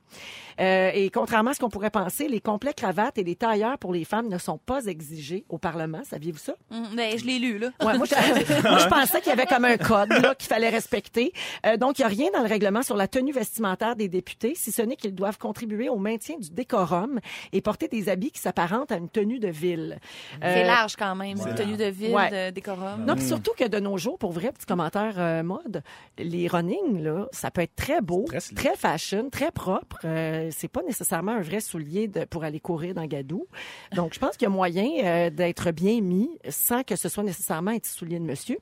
[0.60, 3.92] Euh, et contrairement à ce qu'on pourrait penser, les complets cravates et les tailleurs pour
[3.92, 6.00] les femmes ne sont pas exigés au Parlement.
[6.04, 6.54] Saviez-vous ça?
[6.70, 7.68] Hum, Ben, je l'ai lu, là.
[7.82, 8.14] Ouais, moi, je,
[8.68, 11.32] moi, je pensais qu'il y avait comme un code là, qu'il fallait respecter.
[11.66, 14.54] Euh, donc, il n'y a rien dans le règlement sur la tenue vestimentaire des députés,
[14.54, 17.20] si ce n'est qu'ils doivent contribuer au maintien du décorum
[17.52, 19.98] et porter des habits qui s'apparentent à une tenue de ville.
[20.42, 21.36] C'est Euh, large quand même.
[21.38, 22.48] C'est tenue de ville, Ouais.
[22.48, 23.04] de décorum.
[23.06, 25.82] non, puis surtout que de nos jours, pour vrai, petit commentaire euh, mode,
[26.18, 29.98] les running, là, ça peut être très beau, Très fashion, très propre.
[30.04, 33.46] Euh, c'est pas nécessairement un vrai soulier de, pour aller courir dans Gadou.
[33.94, 37.22] Donc, je pense qu'il y a moyen euh, d'être bien mis sans que ce soit
[37.22, 38.58] nécessairement un petit soulier de monsieur.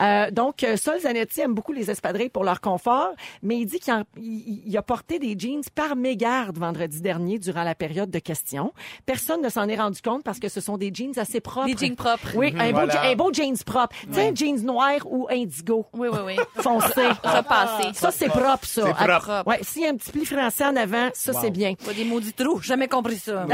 [0.00, 3.10] Euh, donc, Sol Zanetti aime beaucoup les espadrilles pour leur confort,
[3.42, 7.38] mais il dit qu'il en- il- il a porté des jeans par mégarde vendredi dernier
[7.38, 8.72] durant la période de questions.
[9.06, 11.66] Personne ne s'en est rendu compte parce que ce sont des jeans assez propres.
[11.74, 12.32] Des jeans propres.
[12.36, 13.94] Oui, un, beau, un beau jeans propre.
[14.06, 16.36] Tu sais, un jeans noir ou indigo Oui, oui, oui.
[16.56, 17.02] foncé.
[17.24, 17.88] Repassé.
[17.94, 18.82] Ça, c'est propre, ça.
[18.86, 19.30] C'est propre.
[19.30, 21.74] Ah, Ouais, s'il y a un petit pli français en avant, ça, c'est bien.
[21.74, 22.60] Pas des maudits trous.
[22.62, 23.46] Jamais compris ça.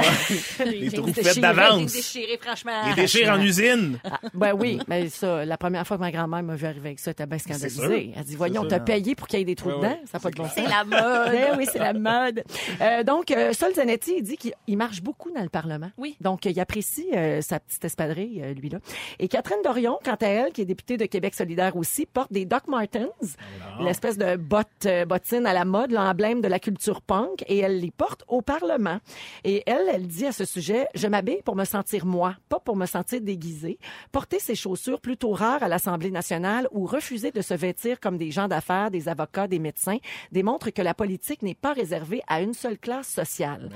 [0.64, 1.93] Les trous déchirés, faits d'avance.
[1.93, 2.73] Déchiré, franchement.
[2.88, 3.99] Les déchirent en usine.
[4.05, 6.99] Ah, ben oui, mais ça, la première fois que ma grand-mère m'a vu arriver avec
[7.01, 8.12] ça, elle était bien scandalisée.
[8.17, 9.99] Elle dit, voyons, t'as payé pour qu'il y ait des trous dedans?
[10.11, 10.55] Ça n'a pas de bon sens.
[10.55, 11.33] C'est la mode.
[11.33, 12.45] Ben oui, c'est la mode.
[12.81, 15.91] Euh, donc, euh, Sol Zanetti, il dit qu'il il marche beaucoup dans le Parlement.
[15.99, 16.17] Oui.
[16.21, 18.79] Donc, il apprécie euh, sa petite espadrille, euh, lui-là.
[19.19, 22.45] Et Catherine Dorion, quant à elle, qui est députée de Québec solidaire aussi, porte des
[22.45, 23.37] Doc Martens,
[23.81, 27.81] l'espèce de botte, euh, bottine à la mode, l'emblème de la culture punk, et elle
[27.81, 28.99] les porte au Parlement.
[29.45, 32.77] Et elle, elle dit à ce sujet, je m'habille pour me sentir moi, pas pour
[32.77, 33.79] me sentir déguisée.
[34.13, 38.31] Porter ces chaussures plutôt rares à l'Assemblée nationale ou refuser de se vêtir comme des
[38.31, 39.99] gens d'affaires, des avocats, des médecins,
[40.33, 43.71] démontre que la politique n'est pas réservée à une seule classe sociale.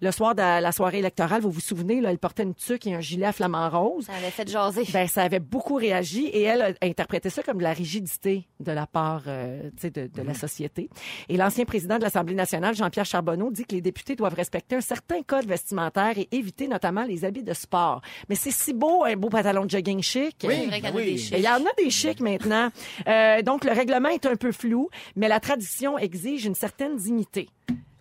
[0.00, 2.94] Le soir de la soirée électorale, vous vous souvenez, là, elle portait une tuque et
[2.94, 4.06] un gilet à flamant rose.
[4.06, 4.84] Ça avait fait jaser.
[4.92, 8.72] Ben, ça avait beaucoup réagi et elle a interprété ça comme de la rigidité de
[8.72, 10.88] la part euh, de, la société.
[11.28, 14.80] Et l'ancien président de l'Assemblée nationale, Jean-Pierre Charbonneau, dit que les députés doivent respecter un
[14.80, 18.02] certain code vestimentaire et éviter notamment les habits de sport.
[18.28, 20.36] Mais c'est si beau, un beau pantalon de jogging chic.
[20.44, 20.68] Oui.
[20.68, 21.34] des Et chics.
[21.36, 22.70] Il y en a des chics maintenant.
[23.06, 27.48] Euh, donc, le règlement est un peu flou, mais la tradition exige une certaine dignité.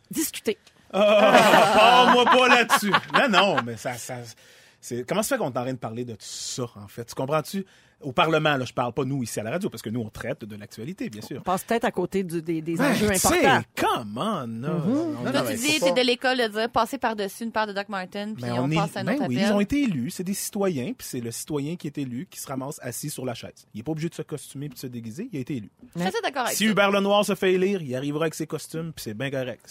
[0.09, 0.57] Discuter.
[0.93, 2.91] Ah, Parle-moi pas là-dessus.
[3.13, 4.15] Non, non, mais ça, ça
[4.79, 7.05] c'est comment ça fait qu'on est en train de parler de tout ça en fait?
[7.05, 7.65] Tu comprends-tu?
[7.99, 10.09] Au Parlement, là, je parle pas nous ici à la radio parce que nous on
[10.09, 11.37] traite de l'actualité, bien sûr.
[11.39, 13.61] On passe peut-être à côté du- des, des Ouais, enjeux importants.
[13.75, 14.81] Comment non,
[15.23, 17.89] Toi, non, tu dis, t'es de l'école de dire passer par-dessus une paire de Doc
[17.89, 19.49] Martens, puis Ben, on, est- passe à un ben autre oui, appel.
[19.49, 22.39] ils ont été élus, c'est des citoyens, puis c'est le citoyen qui est élu qui
[22.39, 23.65] se ramasse assis sur la chaise.
[23.73, 25.71] Il est pas obligé de se costumer puis de se déguiser, il a été élu.
[25.95, 26.69] Je suis assez d'accord avec Si ça.
[26.71, 29.65] Hubert Lenoir se fait élire, il arrivera avec ses costumes, puis c'est bien correct.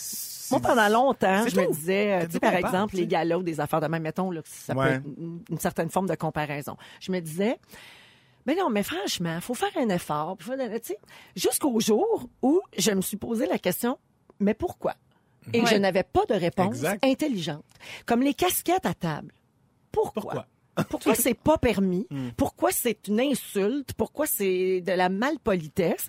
[0.51, 3.43] Moi, pendant longtemps, je me disais, euh, tu sais, par on parle, exemple, les ou
[3.45, 4.95] des affaires de même, mettons, là, ça peut Ouais.
[4.95, 6.77] être une, une certaine forme de comparaison.
[7.01, 7.57] Je me disais,
[8.47, 10.37] mais non, mais franchement, faut faire un effort.
[11.35, 13.99] Jusqu'au jour où je me suis posé la question,
[14.41, 14.95] mais pourquoi?
[15.53, 15.67] Et Ouais.
[15.67, 17.05] je n'avais pas de réponse Exact.
[17.05, 17.65] intelligente.
[18.05, 19.33] Comme les casquettes à table.
[19.93, 20.23] Pourquoi?
[20.23, 20.47] Pourquoi?
[20.91, 22.07] Pourquoi c'est pas permis?
[22.37, 23.95] Pourquoi c'est une insulte?
[23.95, 26.09] Pourquoi c'est de la malpolitesse?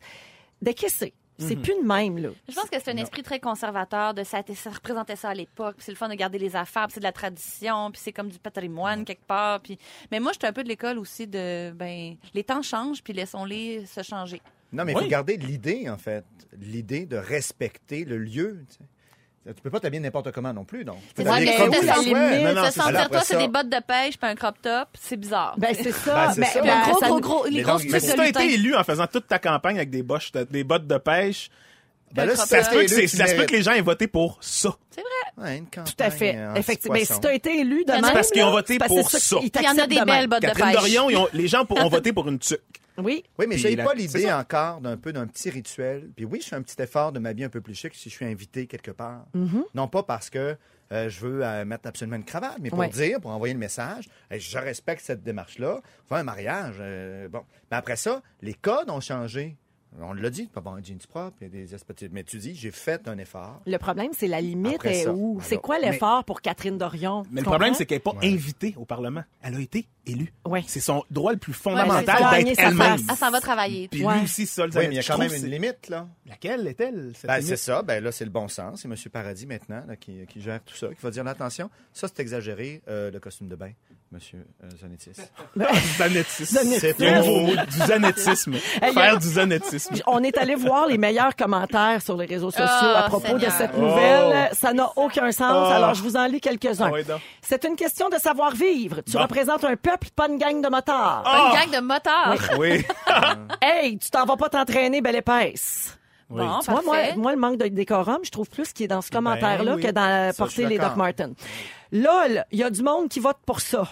[0.61, 1.13] De qu'est-ce que c'est?
[1.39, 2.29] C'est plus de même, là.
[2.49, 5.75] Je pense que c'est un esprit très conservateur de ça, ça représentait ça à l'époque,
[5.79, 8.39] c'est le fun de garder les affaires, c'est de la tradition, puis c'est comme du
[8.39, 9.77] patrimoine quelque part, puis
[10.11, 13.85] mais moi j'étais un peu de l'école aussi de ben les temps changent puis laissons-les
[13.85, 14.41] se changer.
[14.73, 15.03] Non, mais il Oui.
[15.03, 16.25] faut garder l'idée, en fait.
[16.59, 18.65] L'idée de respecter le lieu.
[18.69, 18.83] Tu, sais.
[19.55, 20.97] Tu peux pas t'habiller n'importe comment non plus, donc.
[21.15, 21.69] Tu peux C'est ça, mais comme.
[21.69, 22.83] Non, non, se c'est ça.
[22.83, 25.55] sentir toi c'est des bottes de pêche puis un crop top, c'est bizarre.
[25.57, 26.27] Ben, c'est ça.
[26.27, 28.53] Ben, c'est Ben, ben, gros, ça gros, gros, les Mais grosses Mais si t'as été
[28.53, 31.49] élu en faisant toute ta campagne avec des, boches, des bottes de pêche,
[32.13, 33.49] Ben là, Ça se peut que, élu, c'est- tu ça se peut mérites.
[33.49, 34.69] que les gens aient voté pour ça.
[35.37, 36.35] Ouais, une campagne, Tout à fait.
[36.35, 36.93] euh, Effectivement.
[36.95, 39.11] Mais si tu as été élu de C'est parce qu'ils ont voté c'est parce pour
[39.11, 39.37] c'est ça.
[39.41, 40.73] Il y en a des belles bottes de pêche.
[40.73, 42.59] Dorion, les gens ont voté pour une tuque.
[42.97, 43.23] Oui.
[43.37, 46.09] Oui, mais j'ai la- pas l'idée encore d'un peu d'un petit rituel.
[46.15, 48.15] Puis oui, je fais un petit effort de m'habiller un peu plus chic si je
[48.15, 49.25] suis invité quelque part.
[49.35, 49.63] Mm-hmm.
[49.75, 50.57] Non pas parce que
[50.91, 52.89] euh, je veux euh, mettre absolument une cravate, mais pour Ouais.
[52.89, 55.81] dire, pour envoyer le message, hey, je respecte cette démarche-là.
[56.07, 57.41] Faire un mariage, euh, bon.
[57.69, 59.57] Mais après ça, les codes ont changé.
[59.99, 62.23] On l'a dit, pas avoir un jeans propre, il y a des espèces de- Mais
[62.23, 63.61] tu dis, j'ai fait un effort.
[63.65, 65.33] Le problème, c'est la limite Après est ça, où?
[65.35, 65.47] voilà.
[65.47, 67.23] C'est quoi l'effort pour Catherine Dorion?
[67.31, 69.23] Mais Tu le problème, c'est qu'elle n'est pas invitée au Parlement.
[69.41, 70.31] Elle a été élue.
[70.45, 70.63] Ouais.
[70.67, 72.19] C'est son droit le plus Ouais, fondamental.
[72.19, 72.75] Gagner d'être sa elle-même.
[72.77, 73.01] place.
[73.09, 73.87] Elle s'en va travailler.
[73.87, 74.15] Puis Ouais.
[74.17, 76.07] lui aussi, ça, le Oui, mais il y a quand même une limite, là.
[76.27, 77.13] Laquelle est-elle?
[77.15, 77.81] cette Ben, c'est ça.
[77.81, 78.81] Ben, là, c'est le bon sens.
[78.81, 78.95] C'est M.
[79.11, 82.81] Paradis, maintenant, là, qui, qui gère tout ça, qui va dire, attention, ça, c'est exagéré,
[82.87, 83.71] euh, le costume de bain,
[84.13, 84.19] M.
[84.79, 85.11] Zanetis.
[85.97, 86.59] Zanétisme.
[86.79, 87.41] C'est Le nouveau trop.
[87.41, 88.53] mot, du zanétisme.
[88.53, 89.95] Hey, y a- Faire du zanétisme.
[90.07, 93.49] On est allé voir les meilleurs commentaires sur les réseaux sociaux Oh, à propos de
[93.49, 93.81] cette Oh.
[93.81, 94.49] nouvelle.
[94.53, 95.73] Ça n'a aucun sens, Oh.
[95.73, 96.89] alors je vous en lis quelques-uns.
[96.93, 97.17] Ah.
[97.41, 99.01] C'est une question de savoir-vivre.
[99.05, 99.23] Tu Bon.
[99.23, 101.23] représentes un peuple, pas une gang de motards.
[101.23, 102.35] Pas Une gang de motards.
[102.57, 102.85] Oui.
[103.61, 105.96] Hey, tu t'en vas pas t'entraîner, belle épaisse.
[106.29, 106.43] Oui.
[106.45, 109.01] Bon, Tu vois, moi, moi, le manque de décorum, je trouve plus qui est dans
[109.01, 109.81] ce commentaire-là oui.
[109.81, 110.95] que dans la Ça, portée les Doc.
[110.95, 111.35] Martens.
[111.91, 113.87] LOL, il y a du monde qui vote pour ça.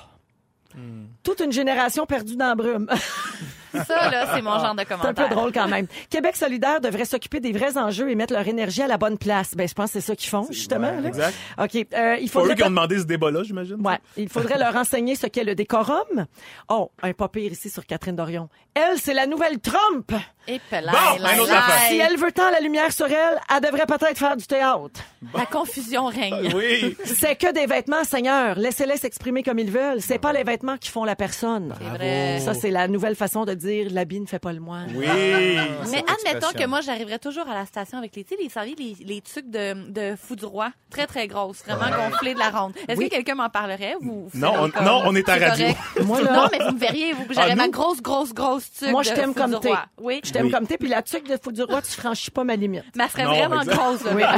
[0.75, 1.05] Hmm.
[1.23, 2.89] Toute une génération perdue dans la brume.
[3.83, 5.27] Ça, là, c'est mon genre de C'est un commentaire.
[5.29, 5.87] peu drôle quand même.
[6.09, 9.53] Québec solidaire devrait s'occuper des vrais enjeux et mettre leur énergie à la bonne place.
[9.55, 10.89] Ben, je pense que c'est ça qu'ils font, justement.
[10.89, 11.07] ouais, là.
[11.07, 11.35] exact.
[11.59, 11.75] OK.
[11.75, 13.77] euh, il Pas eux faudrait qui ont demandé ce débat-là, j'imagine.
[13.85, 16.25] Ouais, il faudrait leur enseigner ce qu'est le décorum.
[16.69, 18.49] Oh, un pas pire ici sur Catherine Dorion.
[18.73, 20.11] Elle, c'est la nouvelle Trump.
[20.47, 21.51] Et pelaille, Bon, un autre.
[21.87, 24.99] Si elle veut tant la lumière sur elle, elle devrait peut-être faire du théâtre.
[25.33, 26.51] La confusion règne.
[26.53, 26.95] Oui.
[27.05, 28.55] C'est que des vêtements, Seigneur.
[28.59, 30.01] Laissez-les s'exprimer comme ils veulent.
[30.01, 31.73] C'est pas les vêtements qui font la personne.
[31.79, 32.39] C'est vrai.
[32.41, 34.87] Ça, c'est la nouvelle façon de dire l'habit ne fait pas le moine.
[34.95, 35.05] Oui.
[35.07, 38.49] Mais Cette admettons que moi, j'arriverais toujours à la station avec les, tu sais, les,
[38.49, 40.71] serviettes, les, les trucs de, de fou du roi.
[40.89, 41.63] Très, très grosses.
[41.67, 42.73] Vraiment gonflées de la ronde.
[42.87, 43.09] Est-ce Oui.
[43.09, 43.95] que quelqu'un m'en parlerait?
[44.01, 45.65] Vous, vous Non, on- comme- non, on est à radio.
[45.65, 45.77] correct?
[46.05, 48.89] Moi, là- Non, mais vous me verriez, vous, j'aurais Ah, ma grosse, grosse, grosse tuque
[48.91, 49.71] Moi, je t'aime comme t'es.
[49.99, 50.21] Oui.
[50.23, 50.51] Je t'aime Oui.
[50.51, 52.83] comme t'es, puis la tuque de fou du roi, tu franchis pas ma limite.
[52.95, 54.11] Mais elle serait Non, vraiment grosse, là.
[54.15, 54.23] Oui.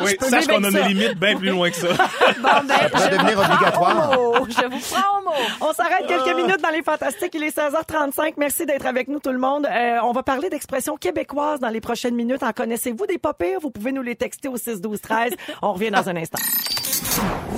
[0.00, 0.88] Oui, sache qu'on a avec une ça.
[0.88, 1.88] limite bien plus loin que ça.
[2.38, 4.12] Bon, ben, Ça va devenir obligatoire.
[4.48, 5.36] Je vous prends au mot.
[5.60, 7.32] On s'arrête quelques minutes dans les Fantastiques.
[7.34, 8.34] Il est 16h35.
[8.38, 9.66] Merci d'être avec nous, tout le monde.
[9.66, 12.44] Euh, on va parler d'expressions québécoises dans les prochaines minutes.
[12.44, 13.58] En connaissez-vous des pas pires?
[13.60, 16.38] Vous pouvez nous les texter au 6 12 13 On revient dans un instant.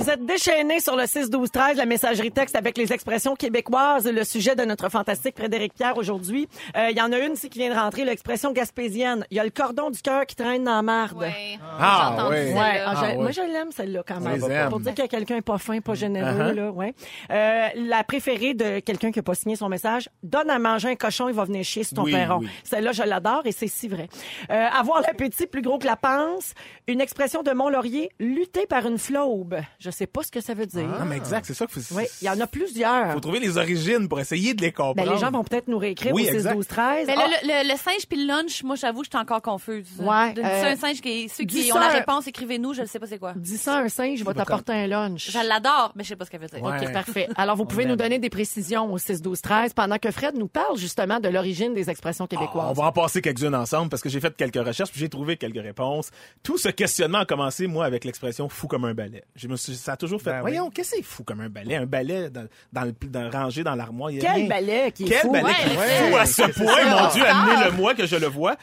[0.01, 4.07] Vous êtes déchaînés sur le 6 12 13 la messagerie texte avec les expressions québécoises,
[4.11, 6.47] le sujet de notre fantastique Frédéric Pierre aujourd'hui.
[6.75, 9.23] Euh, Il y en a une ici qui vient de rentrer, l'expression gaspésienne.
[9.29, 11.19] Il y a le cordon du cœur qui traîne dans la marde.
[11.19, 11.59] Ouais.
[11.79, 12.81] Ah, J'ai entendu ouais.
[12.83, 13.15] ah, ouais.
[13.15, 14.43] moi je l'aime celle-là quand même.
[14.43, 14.69] Aime.
[14.69, 16.53] Pour dire que quelqu'un est pas fin, pas généreux Uh-huh.
[16.55, 16.93] là, ouais.
[17.29, 20.95] Euh, la préférée de quelqu'un qui a pas signé son message, donne à manger un
[20.95, 22.39] cochon, il va venir chier sur ton Oui, perron.
[22.39, 22.49] oui.
[22.63, 24.07] Celle-là je l'adore et c'est si vrai.
[24.49, 26.53] Euh, avoir l'appétit plus gros que la panse,
[26.87, 29.57] une expression de Mont-Laurier, lutter par une flaube.
[29.79, 30.87] Je sais pas ce que ça veut dire.
[30.87, 31.95] Non, mais exact, c'est ça qu'il faut.
[31.95, 33.13] Oui, il y en a plusieurs.
[33.13, 34.95] faut trouver les origines pour essayer de les comprendre.
[35.07, 36.53] Ben, les gens vont peut-être nous réécrire Oui, au 6 exact.
[36.55, 37.07] 12 13.
[37.07, 39.87] Mais Ah, le, le- le singe puis le lunch, moi, j'avoue, je suis encore confuse.
[39.99, 42.99] Ouais, Dis euh, un singe qui, ceux qui ont la réponse, écrivez-nous, je ne sais
[42.99, 43.33] pas c'est quoi.
[43.35, 45.29] Dis ça un singe, je vais t'apporter un lunch.
[45.31, 46.61] Je l'adore, mais je sais pas ce qu'elle veut dire.
[46.63, 46.77] Ouais.
[46.85, 47.27] OK, parfait.
[47.35, 50.47] Alors, vous pouvez nous donner des précisions au 6 12 13 pendant que Fred nous
[50.47, 52.67] parle justement de l'origine des expressions Ah, québécoises.
[52.69, 55.37] on va en passer quelques-unes ensemble parce que j'ai fait quelques recherches puis j'ai trouvé
[55.37, 56.09] quelques réponses.
[56.43, 59.23] Tout ce questionnement a commencé, moi, avec l'expression fou comme un balai.
[59.35, 61.49] Je me suis, ça a toujours fait, Ben voyons, qu'est-ce que c'est fou comme un
[61.49, 61.75] balai?
[61.75, 64.11] Un balai dans, dans le, dans, rangé dans l'armoire.
[64.19, 64.47] Quel rien.
[64.47, 65.31] balai qui est Quel fou?
[65.31, 67.41] balai Ouais, qui est ouais, fou à ce point, mon Dieu, Ah.
[67.43, 68.55] amenez-le-moi que je le vois.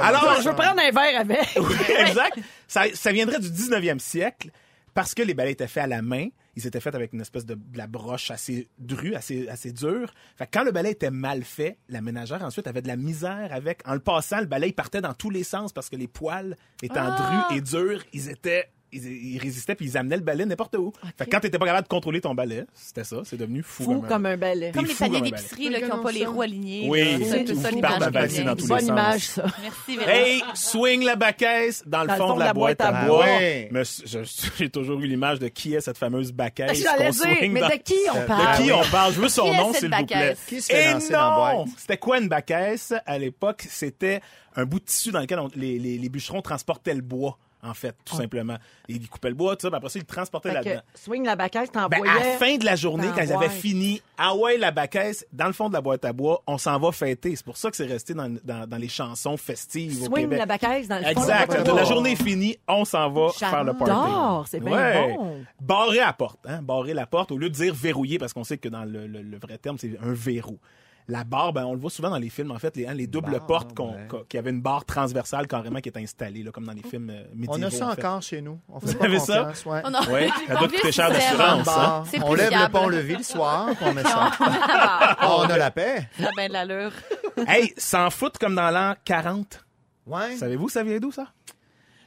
[0.00, 1.48] Alors, Je veux prendre un verre avec.
[1.58, 2.38] Oui, exact.
[2.66, 4.50] Ça, ça viendrait du 19e siècle
[4.94, 6.28] parce que les balais étaient faits à la main.
[6.54, 10.12] Ils étaient faits avec une espèce de, de la broche assez drue, assez, assez dure.
[10.36, 13.48] Fait que quand le balai était mal fait, la ménagère ensuite avait de la misère
[13.52, 13.80] avec.
[13.88, 16.54] En le passant, le balai il partait dans tous les sens parce que les poils
[16.82, 17.46] étant Ah!
[17.48, 18.70] drus et durs, ils étaient.
[18.92, 20.92] Ils, ils résistaient puis ils amenaient le balai n'importe où.
[21.16, 23.84] Fait que quand t'étais pas capable de contrôler ton balai, c'était ça, c'est devenu fou,
[23.84, 24.70] Fou comme un balai.
[24.72, 26.88] Comme les paniers un d'épicerie là, qui n'ont pas les roues alignées.
[26.88, 28.00] Oui, c'est un ou ça l'image
[28.32, 28.82] les Bonne sens.
[28.82, 29.44] image, ça.
[29.62, 30.08] Merci, Véronique.
[30.08, 33.26] Hey, swing la bacaisse dans le fond, de la, boîte à bois.
[33.26, 33.82] Ah
[34.58, 37.60] J'ai toujours eu l'image de qui est cette fameuse bacaisse J'allais qu'on dire, swing mais
[37.60, 38.62] de qui on De parle?
[38.62, 39.14] qui on parle?
[39.14, 40.36] Je veux son nom, s'il vous plaît.
[40.48, 41.64] Qui se fait lancer dans?
[41.78, 42.92] C'était quoi une bacaisse?
[43.06, 44.20] À l'époque, c'était
[44.56, 47.74] un bout de tissu dans lequel on- les, les- les bûcherons transportaient le bois, en
[47.74, 48.56] fait, tout simplement.
[48.88, 50.06] Ils coupaient le bois, tout ça, puis après ça, ils le
[50.54, 50.82] là-dedans.
[50.94, 52.10] swing la bacaisse, Ben, t'envoyais.
[52.12, 54.70] à la fin de la journée, dans quand ils la avaient fini, ah ouais, la
[54.72, 57.36] bacaisse, dans le fond de la boîte à bois, on s'en va fêter.
[57.36, 60.38] C'est pour ça que c'est resté dans, dans- dans les chansons festives au Swing Québec.
[60.40, 61.10] la bacaisse dans le fond.
[61.10, 61.50] Exact.
[61.50, 61.84] de la La, boîte à bois.
[61.84, 63.84] journée est finie, on s'en va faire le party.
[63.94, 65.14] J'adore, c'est bien Ouais.
[65.16, 65.44] bon.
[65.60, 66.60] Barrer la porte, hein?
[66.62, 69.22] Barrer la porte au lieu de dire verrouiller parce qu'on sait que dans le, le-
[69.22, 70.58] le vrai terme, c'est un verrou.
[71.08, 73.06] La barre, ben, on le voit souvent dans les films, en fait, les, hein, les
[73.06, 74.06] doubles barre, portes qu'on- ouais.
[74.08, 77.10] qu'on- qui avaient une barre transversale carrément qui est installée, là, comme dans les films
[77.10, 77.58] euh, médiévaux.
[77.58, 78.04] On a ça en fait.
[78.04, 78.58] encore chez nous.
[78.68, 79.52] On fait Vous pas avez ça?
[79.66, 79.82] ouais.
[79.84, 80.12] Oh.
[80.12, 82.04] Ouais, ça doit coûter cher d'assurance, hein.
[82.24, 82.64] On lève fiable.
[82.64, 84.30] le pont-levis le soir, on met ça.
[85.22, 86.08] On a la paix.
[86.18, 86.92] Ça a bien de l'allure.
[87.48, 89.64] Hey, s'en foutent comme dans l'an 40.
[90.06, 90.36] Ouais.
[90.36, 91.28] Savez-vous, ça vient d'où, ça?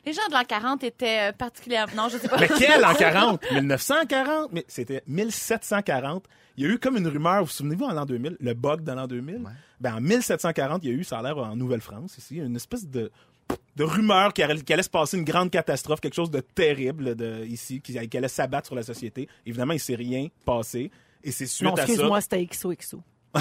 [0.06, 2.04] Les gens de l'an 40 étaient euh, particulièrement...
[2.04, 2.38] Non, je sais pas.
[2.38, 3.42] Mais quel en 40?
[3.52, 4.50] 1940?
[4.52, 6.26] Mais c'était 1740.
[6.58, 8.84] Il y a eu comme une rumeur, vous vous souvenez-vous, en l'an 2000, le bug
[8.84, 9.42] de l'an 2000?
[9.82, 12.88] Ben, en 1740, il y a eu, ça a l'air en Nouvelle-France, ici, une espèce
[12.88, 13.12] de,
[13.76, 17.44] de rumeur qu'il allait, allait se passer une grande catastrophe, quelque chose de terrible de,
[17.46, 19.28] ici, qui, qui allait s'abattre sur la société.
[19.46, 20.92] Évidemment, il s'est rien passé.
[21.24, 21.84] Et c'est suite Non, à ça.
[21.84, 23.02] excuse-moi, c'était XOXO.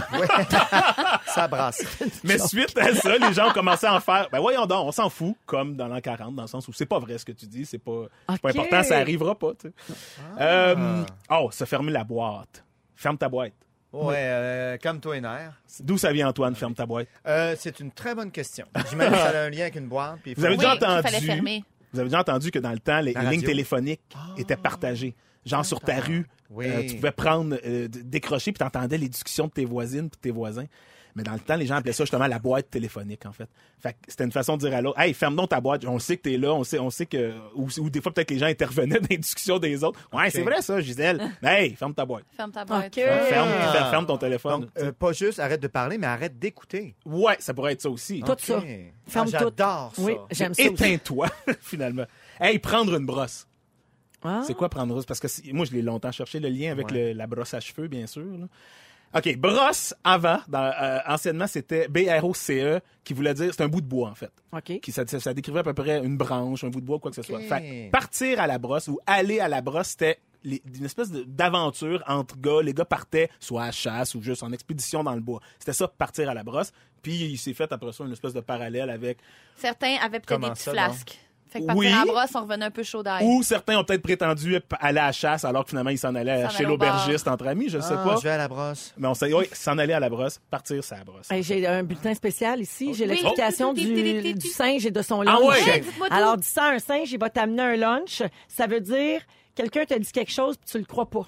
[1.27, 1.85] Ça brasse.
[2.25, 4.29] Mais suite à ça, les gens ont commencé à en faire.
[4.33, 6.87] Ben voyons donc, on s'en fout, comme dans l'an 40, dans le sens où c'est
[6.87, 9.53] pas vrai ce que tu dis, c'est pas, pas important, ça arrivera pas.
[9.55, 9.95] Tu sais.
[10.41, 12.64] Euh, oh, se fermer la boîte.
[12.95, 13.53] Ferme ta boîte.
[13.93, 15.21] Ouais, euh, calme-toi.
[15.81, 17.07] D'où ça vient, Antoine, ferme ta boîte?
[17.27, 18.67] Euh, c'est une très bonne question.
[18.91, 20.19] J'imagine que ça a un lien avec une boîte.
[20.23, 21.63] puis Vous avez Oui, déjà entendu.
[21.93, 24.01] Vous avez déjà entendu que dans le temps, les, lignes téléphoniques
[24.37, 25.15] étaient partagées.
[25.47, 26.67] Genre sur ta rue, Oui.
[26.67, 30.23] euh, tu pouvais prendre, euh, décrocher, puis t'entendais les discussions de tes voisines puis de
[30.23, 30.65] tes voisins.
[31.17, 33.49] Mais dans le temps, les gens appelaient ça justement la boîte téléphonique, en fait.
[33.79, 35.85] Fait que c'était une façon de dire à l'autre, hey, ferme donc ta boîte.
[35.85, 38.29] On sait que t'es là, on sait, on sait que, ou, ou des fois peut-être
[38.29, 40.01] que les gens intervenaient dans les discussions des autres.
[40.13, 41.23] Ouais, c'est vrai ça, Gisèle.
[41.43, 42.25] hey, ferme ta boîte.
[42.37, 42.87] Ferme ta boîte.
[42.87, 42.95] OK.
[42.95, 43.73] Ferme, Ah.
[43.73, 44.61] ferme, ferme ton téléphone.
[44.63, 46.97] Donc, euh, pas juste arrête de parler, mais arrête d'écouter.
[47.07, 48.21] ouais, ça pourrait être ça aussi.
[48.21, 48.61] Tout ça.
[48.61, 48.67] Ah,
[49.07, 49.33] Ferme tout.
[49.33, 50.03] J'adore ça.
[50.03, 50.63] Oui, j'aime ça.
[50.65, 51.29] Éteins-toi,
[51.61, 52.07] finalement.
[52.41, 53.47] Hey, prendre une brosse.
[54.25, 54.43] Ah.
[54.47, 55.07] C'est quoi prendre une brosse?
[55.07, 57.09] Parce que moi, je l'ai longtemps cherché, le lien avec Ouais.
[57.09, 58.25] le- la brosse à cheveux, bien sûr.
[58.25, 58.47] là.
[59.17, 63.81] OK, brosse avant, dans, euh, anciennement, c'était B-R-O-C-E, E, qui voulait dire, c'est un bout
[63.81, 64.31] de bois, en fait.
[64.53, 64.81] OK.
[64.81, 67.11] Qui, ça, ça- ça décrivait à peu près une branche, un bout de bois, quoi
[67.11, 67.39] que ce soit.
[67.39, 67.47] OK.
[67.49, 71.11] Fait que partir à la brosse ou aller à la brosse, c'était les- une espèce
[71.11, 72.61] d'aventure entre gars.
[72.63, 75.41] Les gars partaient soit à chasse ou juste en expédition dans le bois.
[75.59, 76.73] C'était ça, partir à la brosse.
[77.03, 79.19] Puis il s'est fait après ça une espèce de parallèle avec
[79.57, 81.19] Certains avaient peut-être des petits ça, flasques.
[81.55, 81.87] Fait que partir Oui.
[81.87, 83.25] à la brosse, on revenait un peu chaud d'ail.
[83.25, 86.43] Ou certains ont peut-être prétendu aller à la chasse alors que finalement ils s'en allaient
[86.43, 88.17] S'en chez l'aubergiste entre amis, je sais Ah, pas.
[88.17, 88.93] Je vais à la brosse.
[88.99, 91.31] Mais on sait, oui, s'en aller à la brosse, partir ça la brosse.
[91.31, 92.93] Hey, J'ai un bulletin spécial ici.
[92.93, 93.11] J'ai Oui.
[93.11, 93.73] l'explication Oh.
[93.73, 95.43] du, du singe et de son Ah lunch.
[95.45, 95.69] ouais?
[95.77, 96.15] Hey, dites-moi tout.
[96.15, 98.23] Alors, dis ça à un singe, il va t'amener un lunch.
[98.49, 99.21] Ça veut dire,
[99.55, 101.27] quelqu'un te dit quelque chose puis tu le crois pas.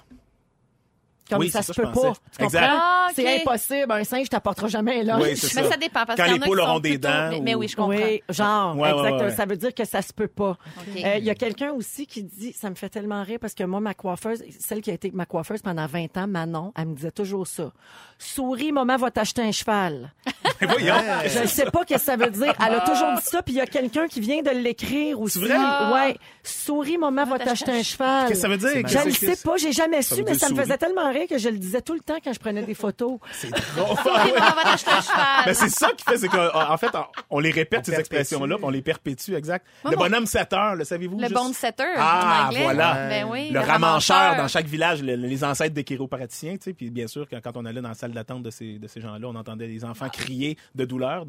[1.29, 2.13] Comme Oui, ça c'est se ça, peut pas.
[2.37, 2.59] Tu comprends?
[2.61, 3.07] Ah.
[3.15, 3.91] C'est impossible.
[3.91, 5.01] Un singe t'apportera jamais.
[5.19, 5.71] Oui, c'est Mais ça.
[5.71, 6.05] ça dépend.
[6.05, 7.95] Parce Quand les poules auront des dents Mais, ou- mais oui, je comprends.
[7.97, 9.23] Oui, genre, Ouais, ouais, exactement.
[9.23, 9.35] ouais.
[9.35, 10.57] Ça veut dire que ça se peut pas.
[11.03, 13.63] Euh, Il y a quelqu'un aussi qui dit, ça me fait tellement rire parce que
[13.63, 16.95] moi, ma coiffeuse, celle qui a été ma coiffeuse pendant 20 ans, Manon, elle me
[16.95, 17.71] disait toujours ça.
[18.19, 20.11] Souris, maman va t'acheter un cheval.
[20.61, 22.53] Je ne sais pas ce que ça veut dire.
[22.65, 25.39] Elle a toujours dit ça, puis il y a quelqu'un qui vient de l'écrire aussi.
[25.39, 25.55] vrai?
[25.57, 26.17] Ouais.
[26.43, 28.27] Souris, maman va t'acheter un cheval.
[28.29, 28.87] Qu'est-ce que ça veut dire?
[28.87, 31.49] Je ne sais pas, j'ai jamais su, mais ça me faisait tellement rire que je
[31.49, 33.17] le disais tout le temps quand je prenais des photos.
[33.31, 35.45] C'est un cheval.
[35.45, 36.91] Ben, c'est ça qui fait, c'est qu'en fait,
[37.29, 39.65] on, les répète, On ces expressions-là, on les perpétue, exact.
[39.83, 41.17] Moi, le bonhomme 7 heures, le savez-vous?
[41.17, 41.33] Le juste?
[41.33, 42.63] bone setter Ah, en anglais.
[42.63, 42.93] voilà.
[43.09, 46.89] Ben oui, le ramancheur dans chaque village, le- les ancêtres des chiropraticiens, tu sais, puis
[46.89, 49.27] bien sûr, quand, quand on allait dans la salle d'attente de ces, de ces gens-là,
[49.27, 51.25] on entendait les enfants crier de douleur.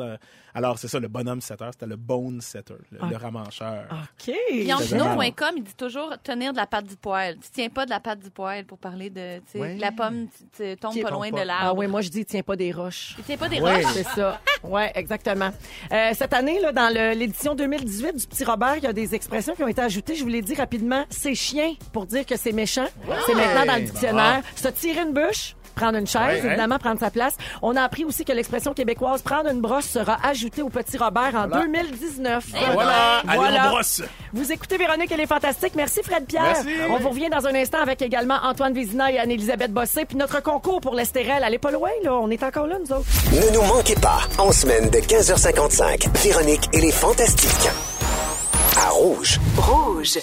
[0.54, 3.86] Alors, c'est ça, le bonhomme setter, c'était le bone setter, le, le ramancheur.
[3.90, 4.34] OK.
[4.88, 7.36] Chino.com, il dit toujours tenir de la patte du poil.
[7.36, 10.26] Tu tiens pas de la patte du poil pour parler de, tu sais, La pomme
[10.56, 11.40] Qui- pas loin tombe de pas.
[11.42, 11.78] Ah l'arbre.
[11.78, 13.14] oui, moi je dis tiens pas des roches.
[13.16, 13.70] Tu tiens pas des Oui.
[13.70, 13.92] roches?
[13.94, 14.40] C'est ça.
[14.64, 15.50] Ouais, exactement.
[15.92, 19.14] Euh, cette année, là, dans le- l'édition 2018 du Petit Robert, il y a des
[19.14, 20.14] expressions qui ont été ajoutées.
[20.14, 21.04] Je vous l'ai dit rapidement.
[21.10, 22.86] C'est chien pour dire que c'est méchant.
[23.26, 24.42] C'est maintenant dans le dictionnaire.
[24.56, 25.54] Se tirer une bûche.
[25.78, 27.34] Prendre une chaise, Ouais, évidemment, prendre sa place.
[27.62, 31.32] On a appris aussi que l'expression québécoise prendre une brosse sera ajoutée au Petit Robert
[31.34, 32.44] en 2019.
[32.72, 33.66] Voilà, allez, Voilà.
[33.68, 34.02] on brosse.
[34.32, 35.74] Vous écoutez Véronique, elle est fantastique.
[35.76, 36.42] Merci Fred Pierre.
[36.64, 36.68] Merci.
[36.90, 40.04] On vous revient dans un instant avec également Antoine Vézina et Anne-Élisabeth Bossé.
[40.04, 42.14] Puis notre concours pour l'Estérel, elle est pas loin, là.
[42.14, 43.06] On est encore là, nous autres.
[43.32, 47.68] Ne nous manquez pas, en semaine de 15h55, Véronique et les Fantastiques.
[48.76, 49.38] À Rouge.
[49.56, 50.18] Rouge.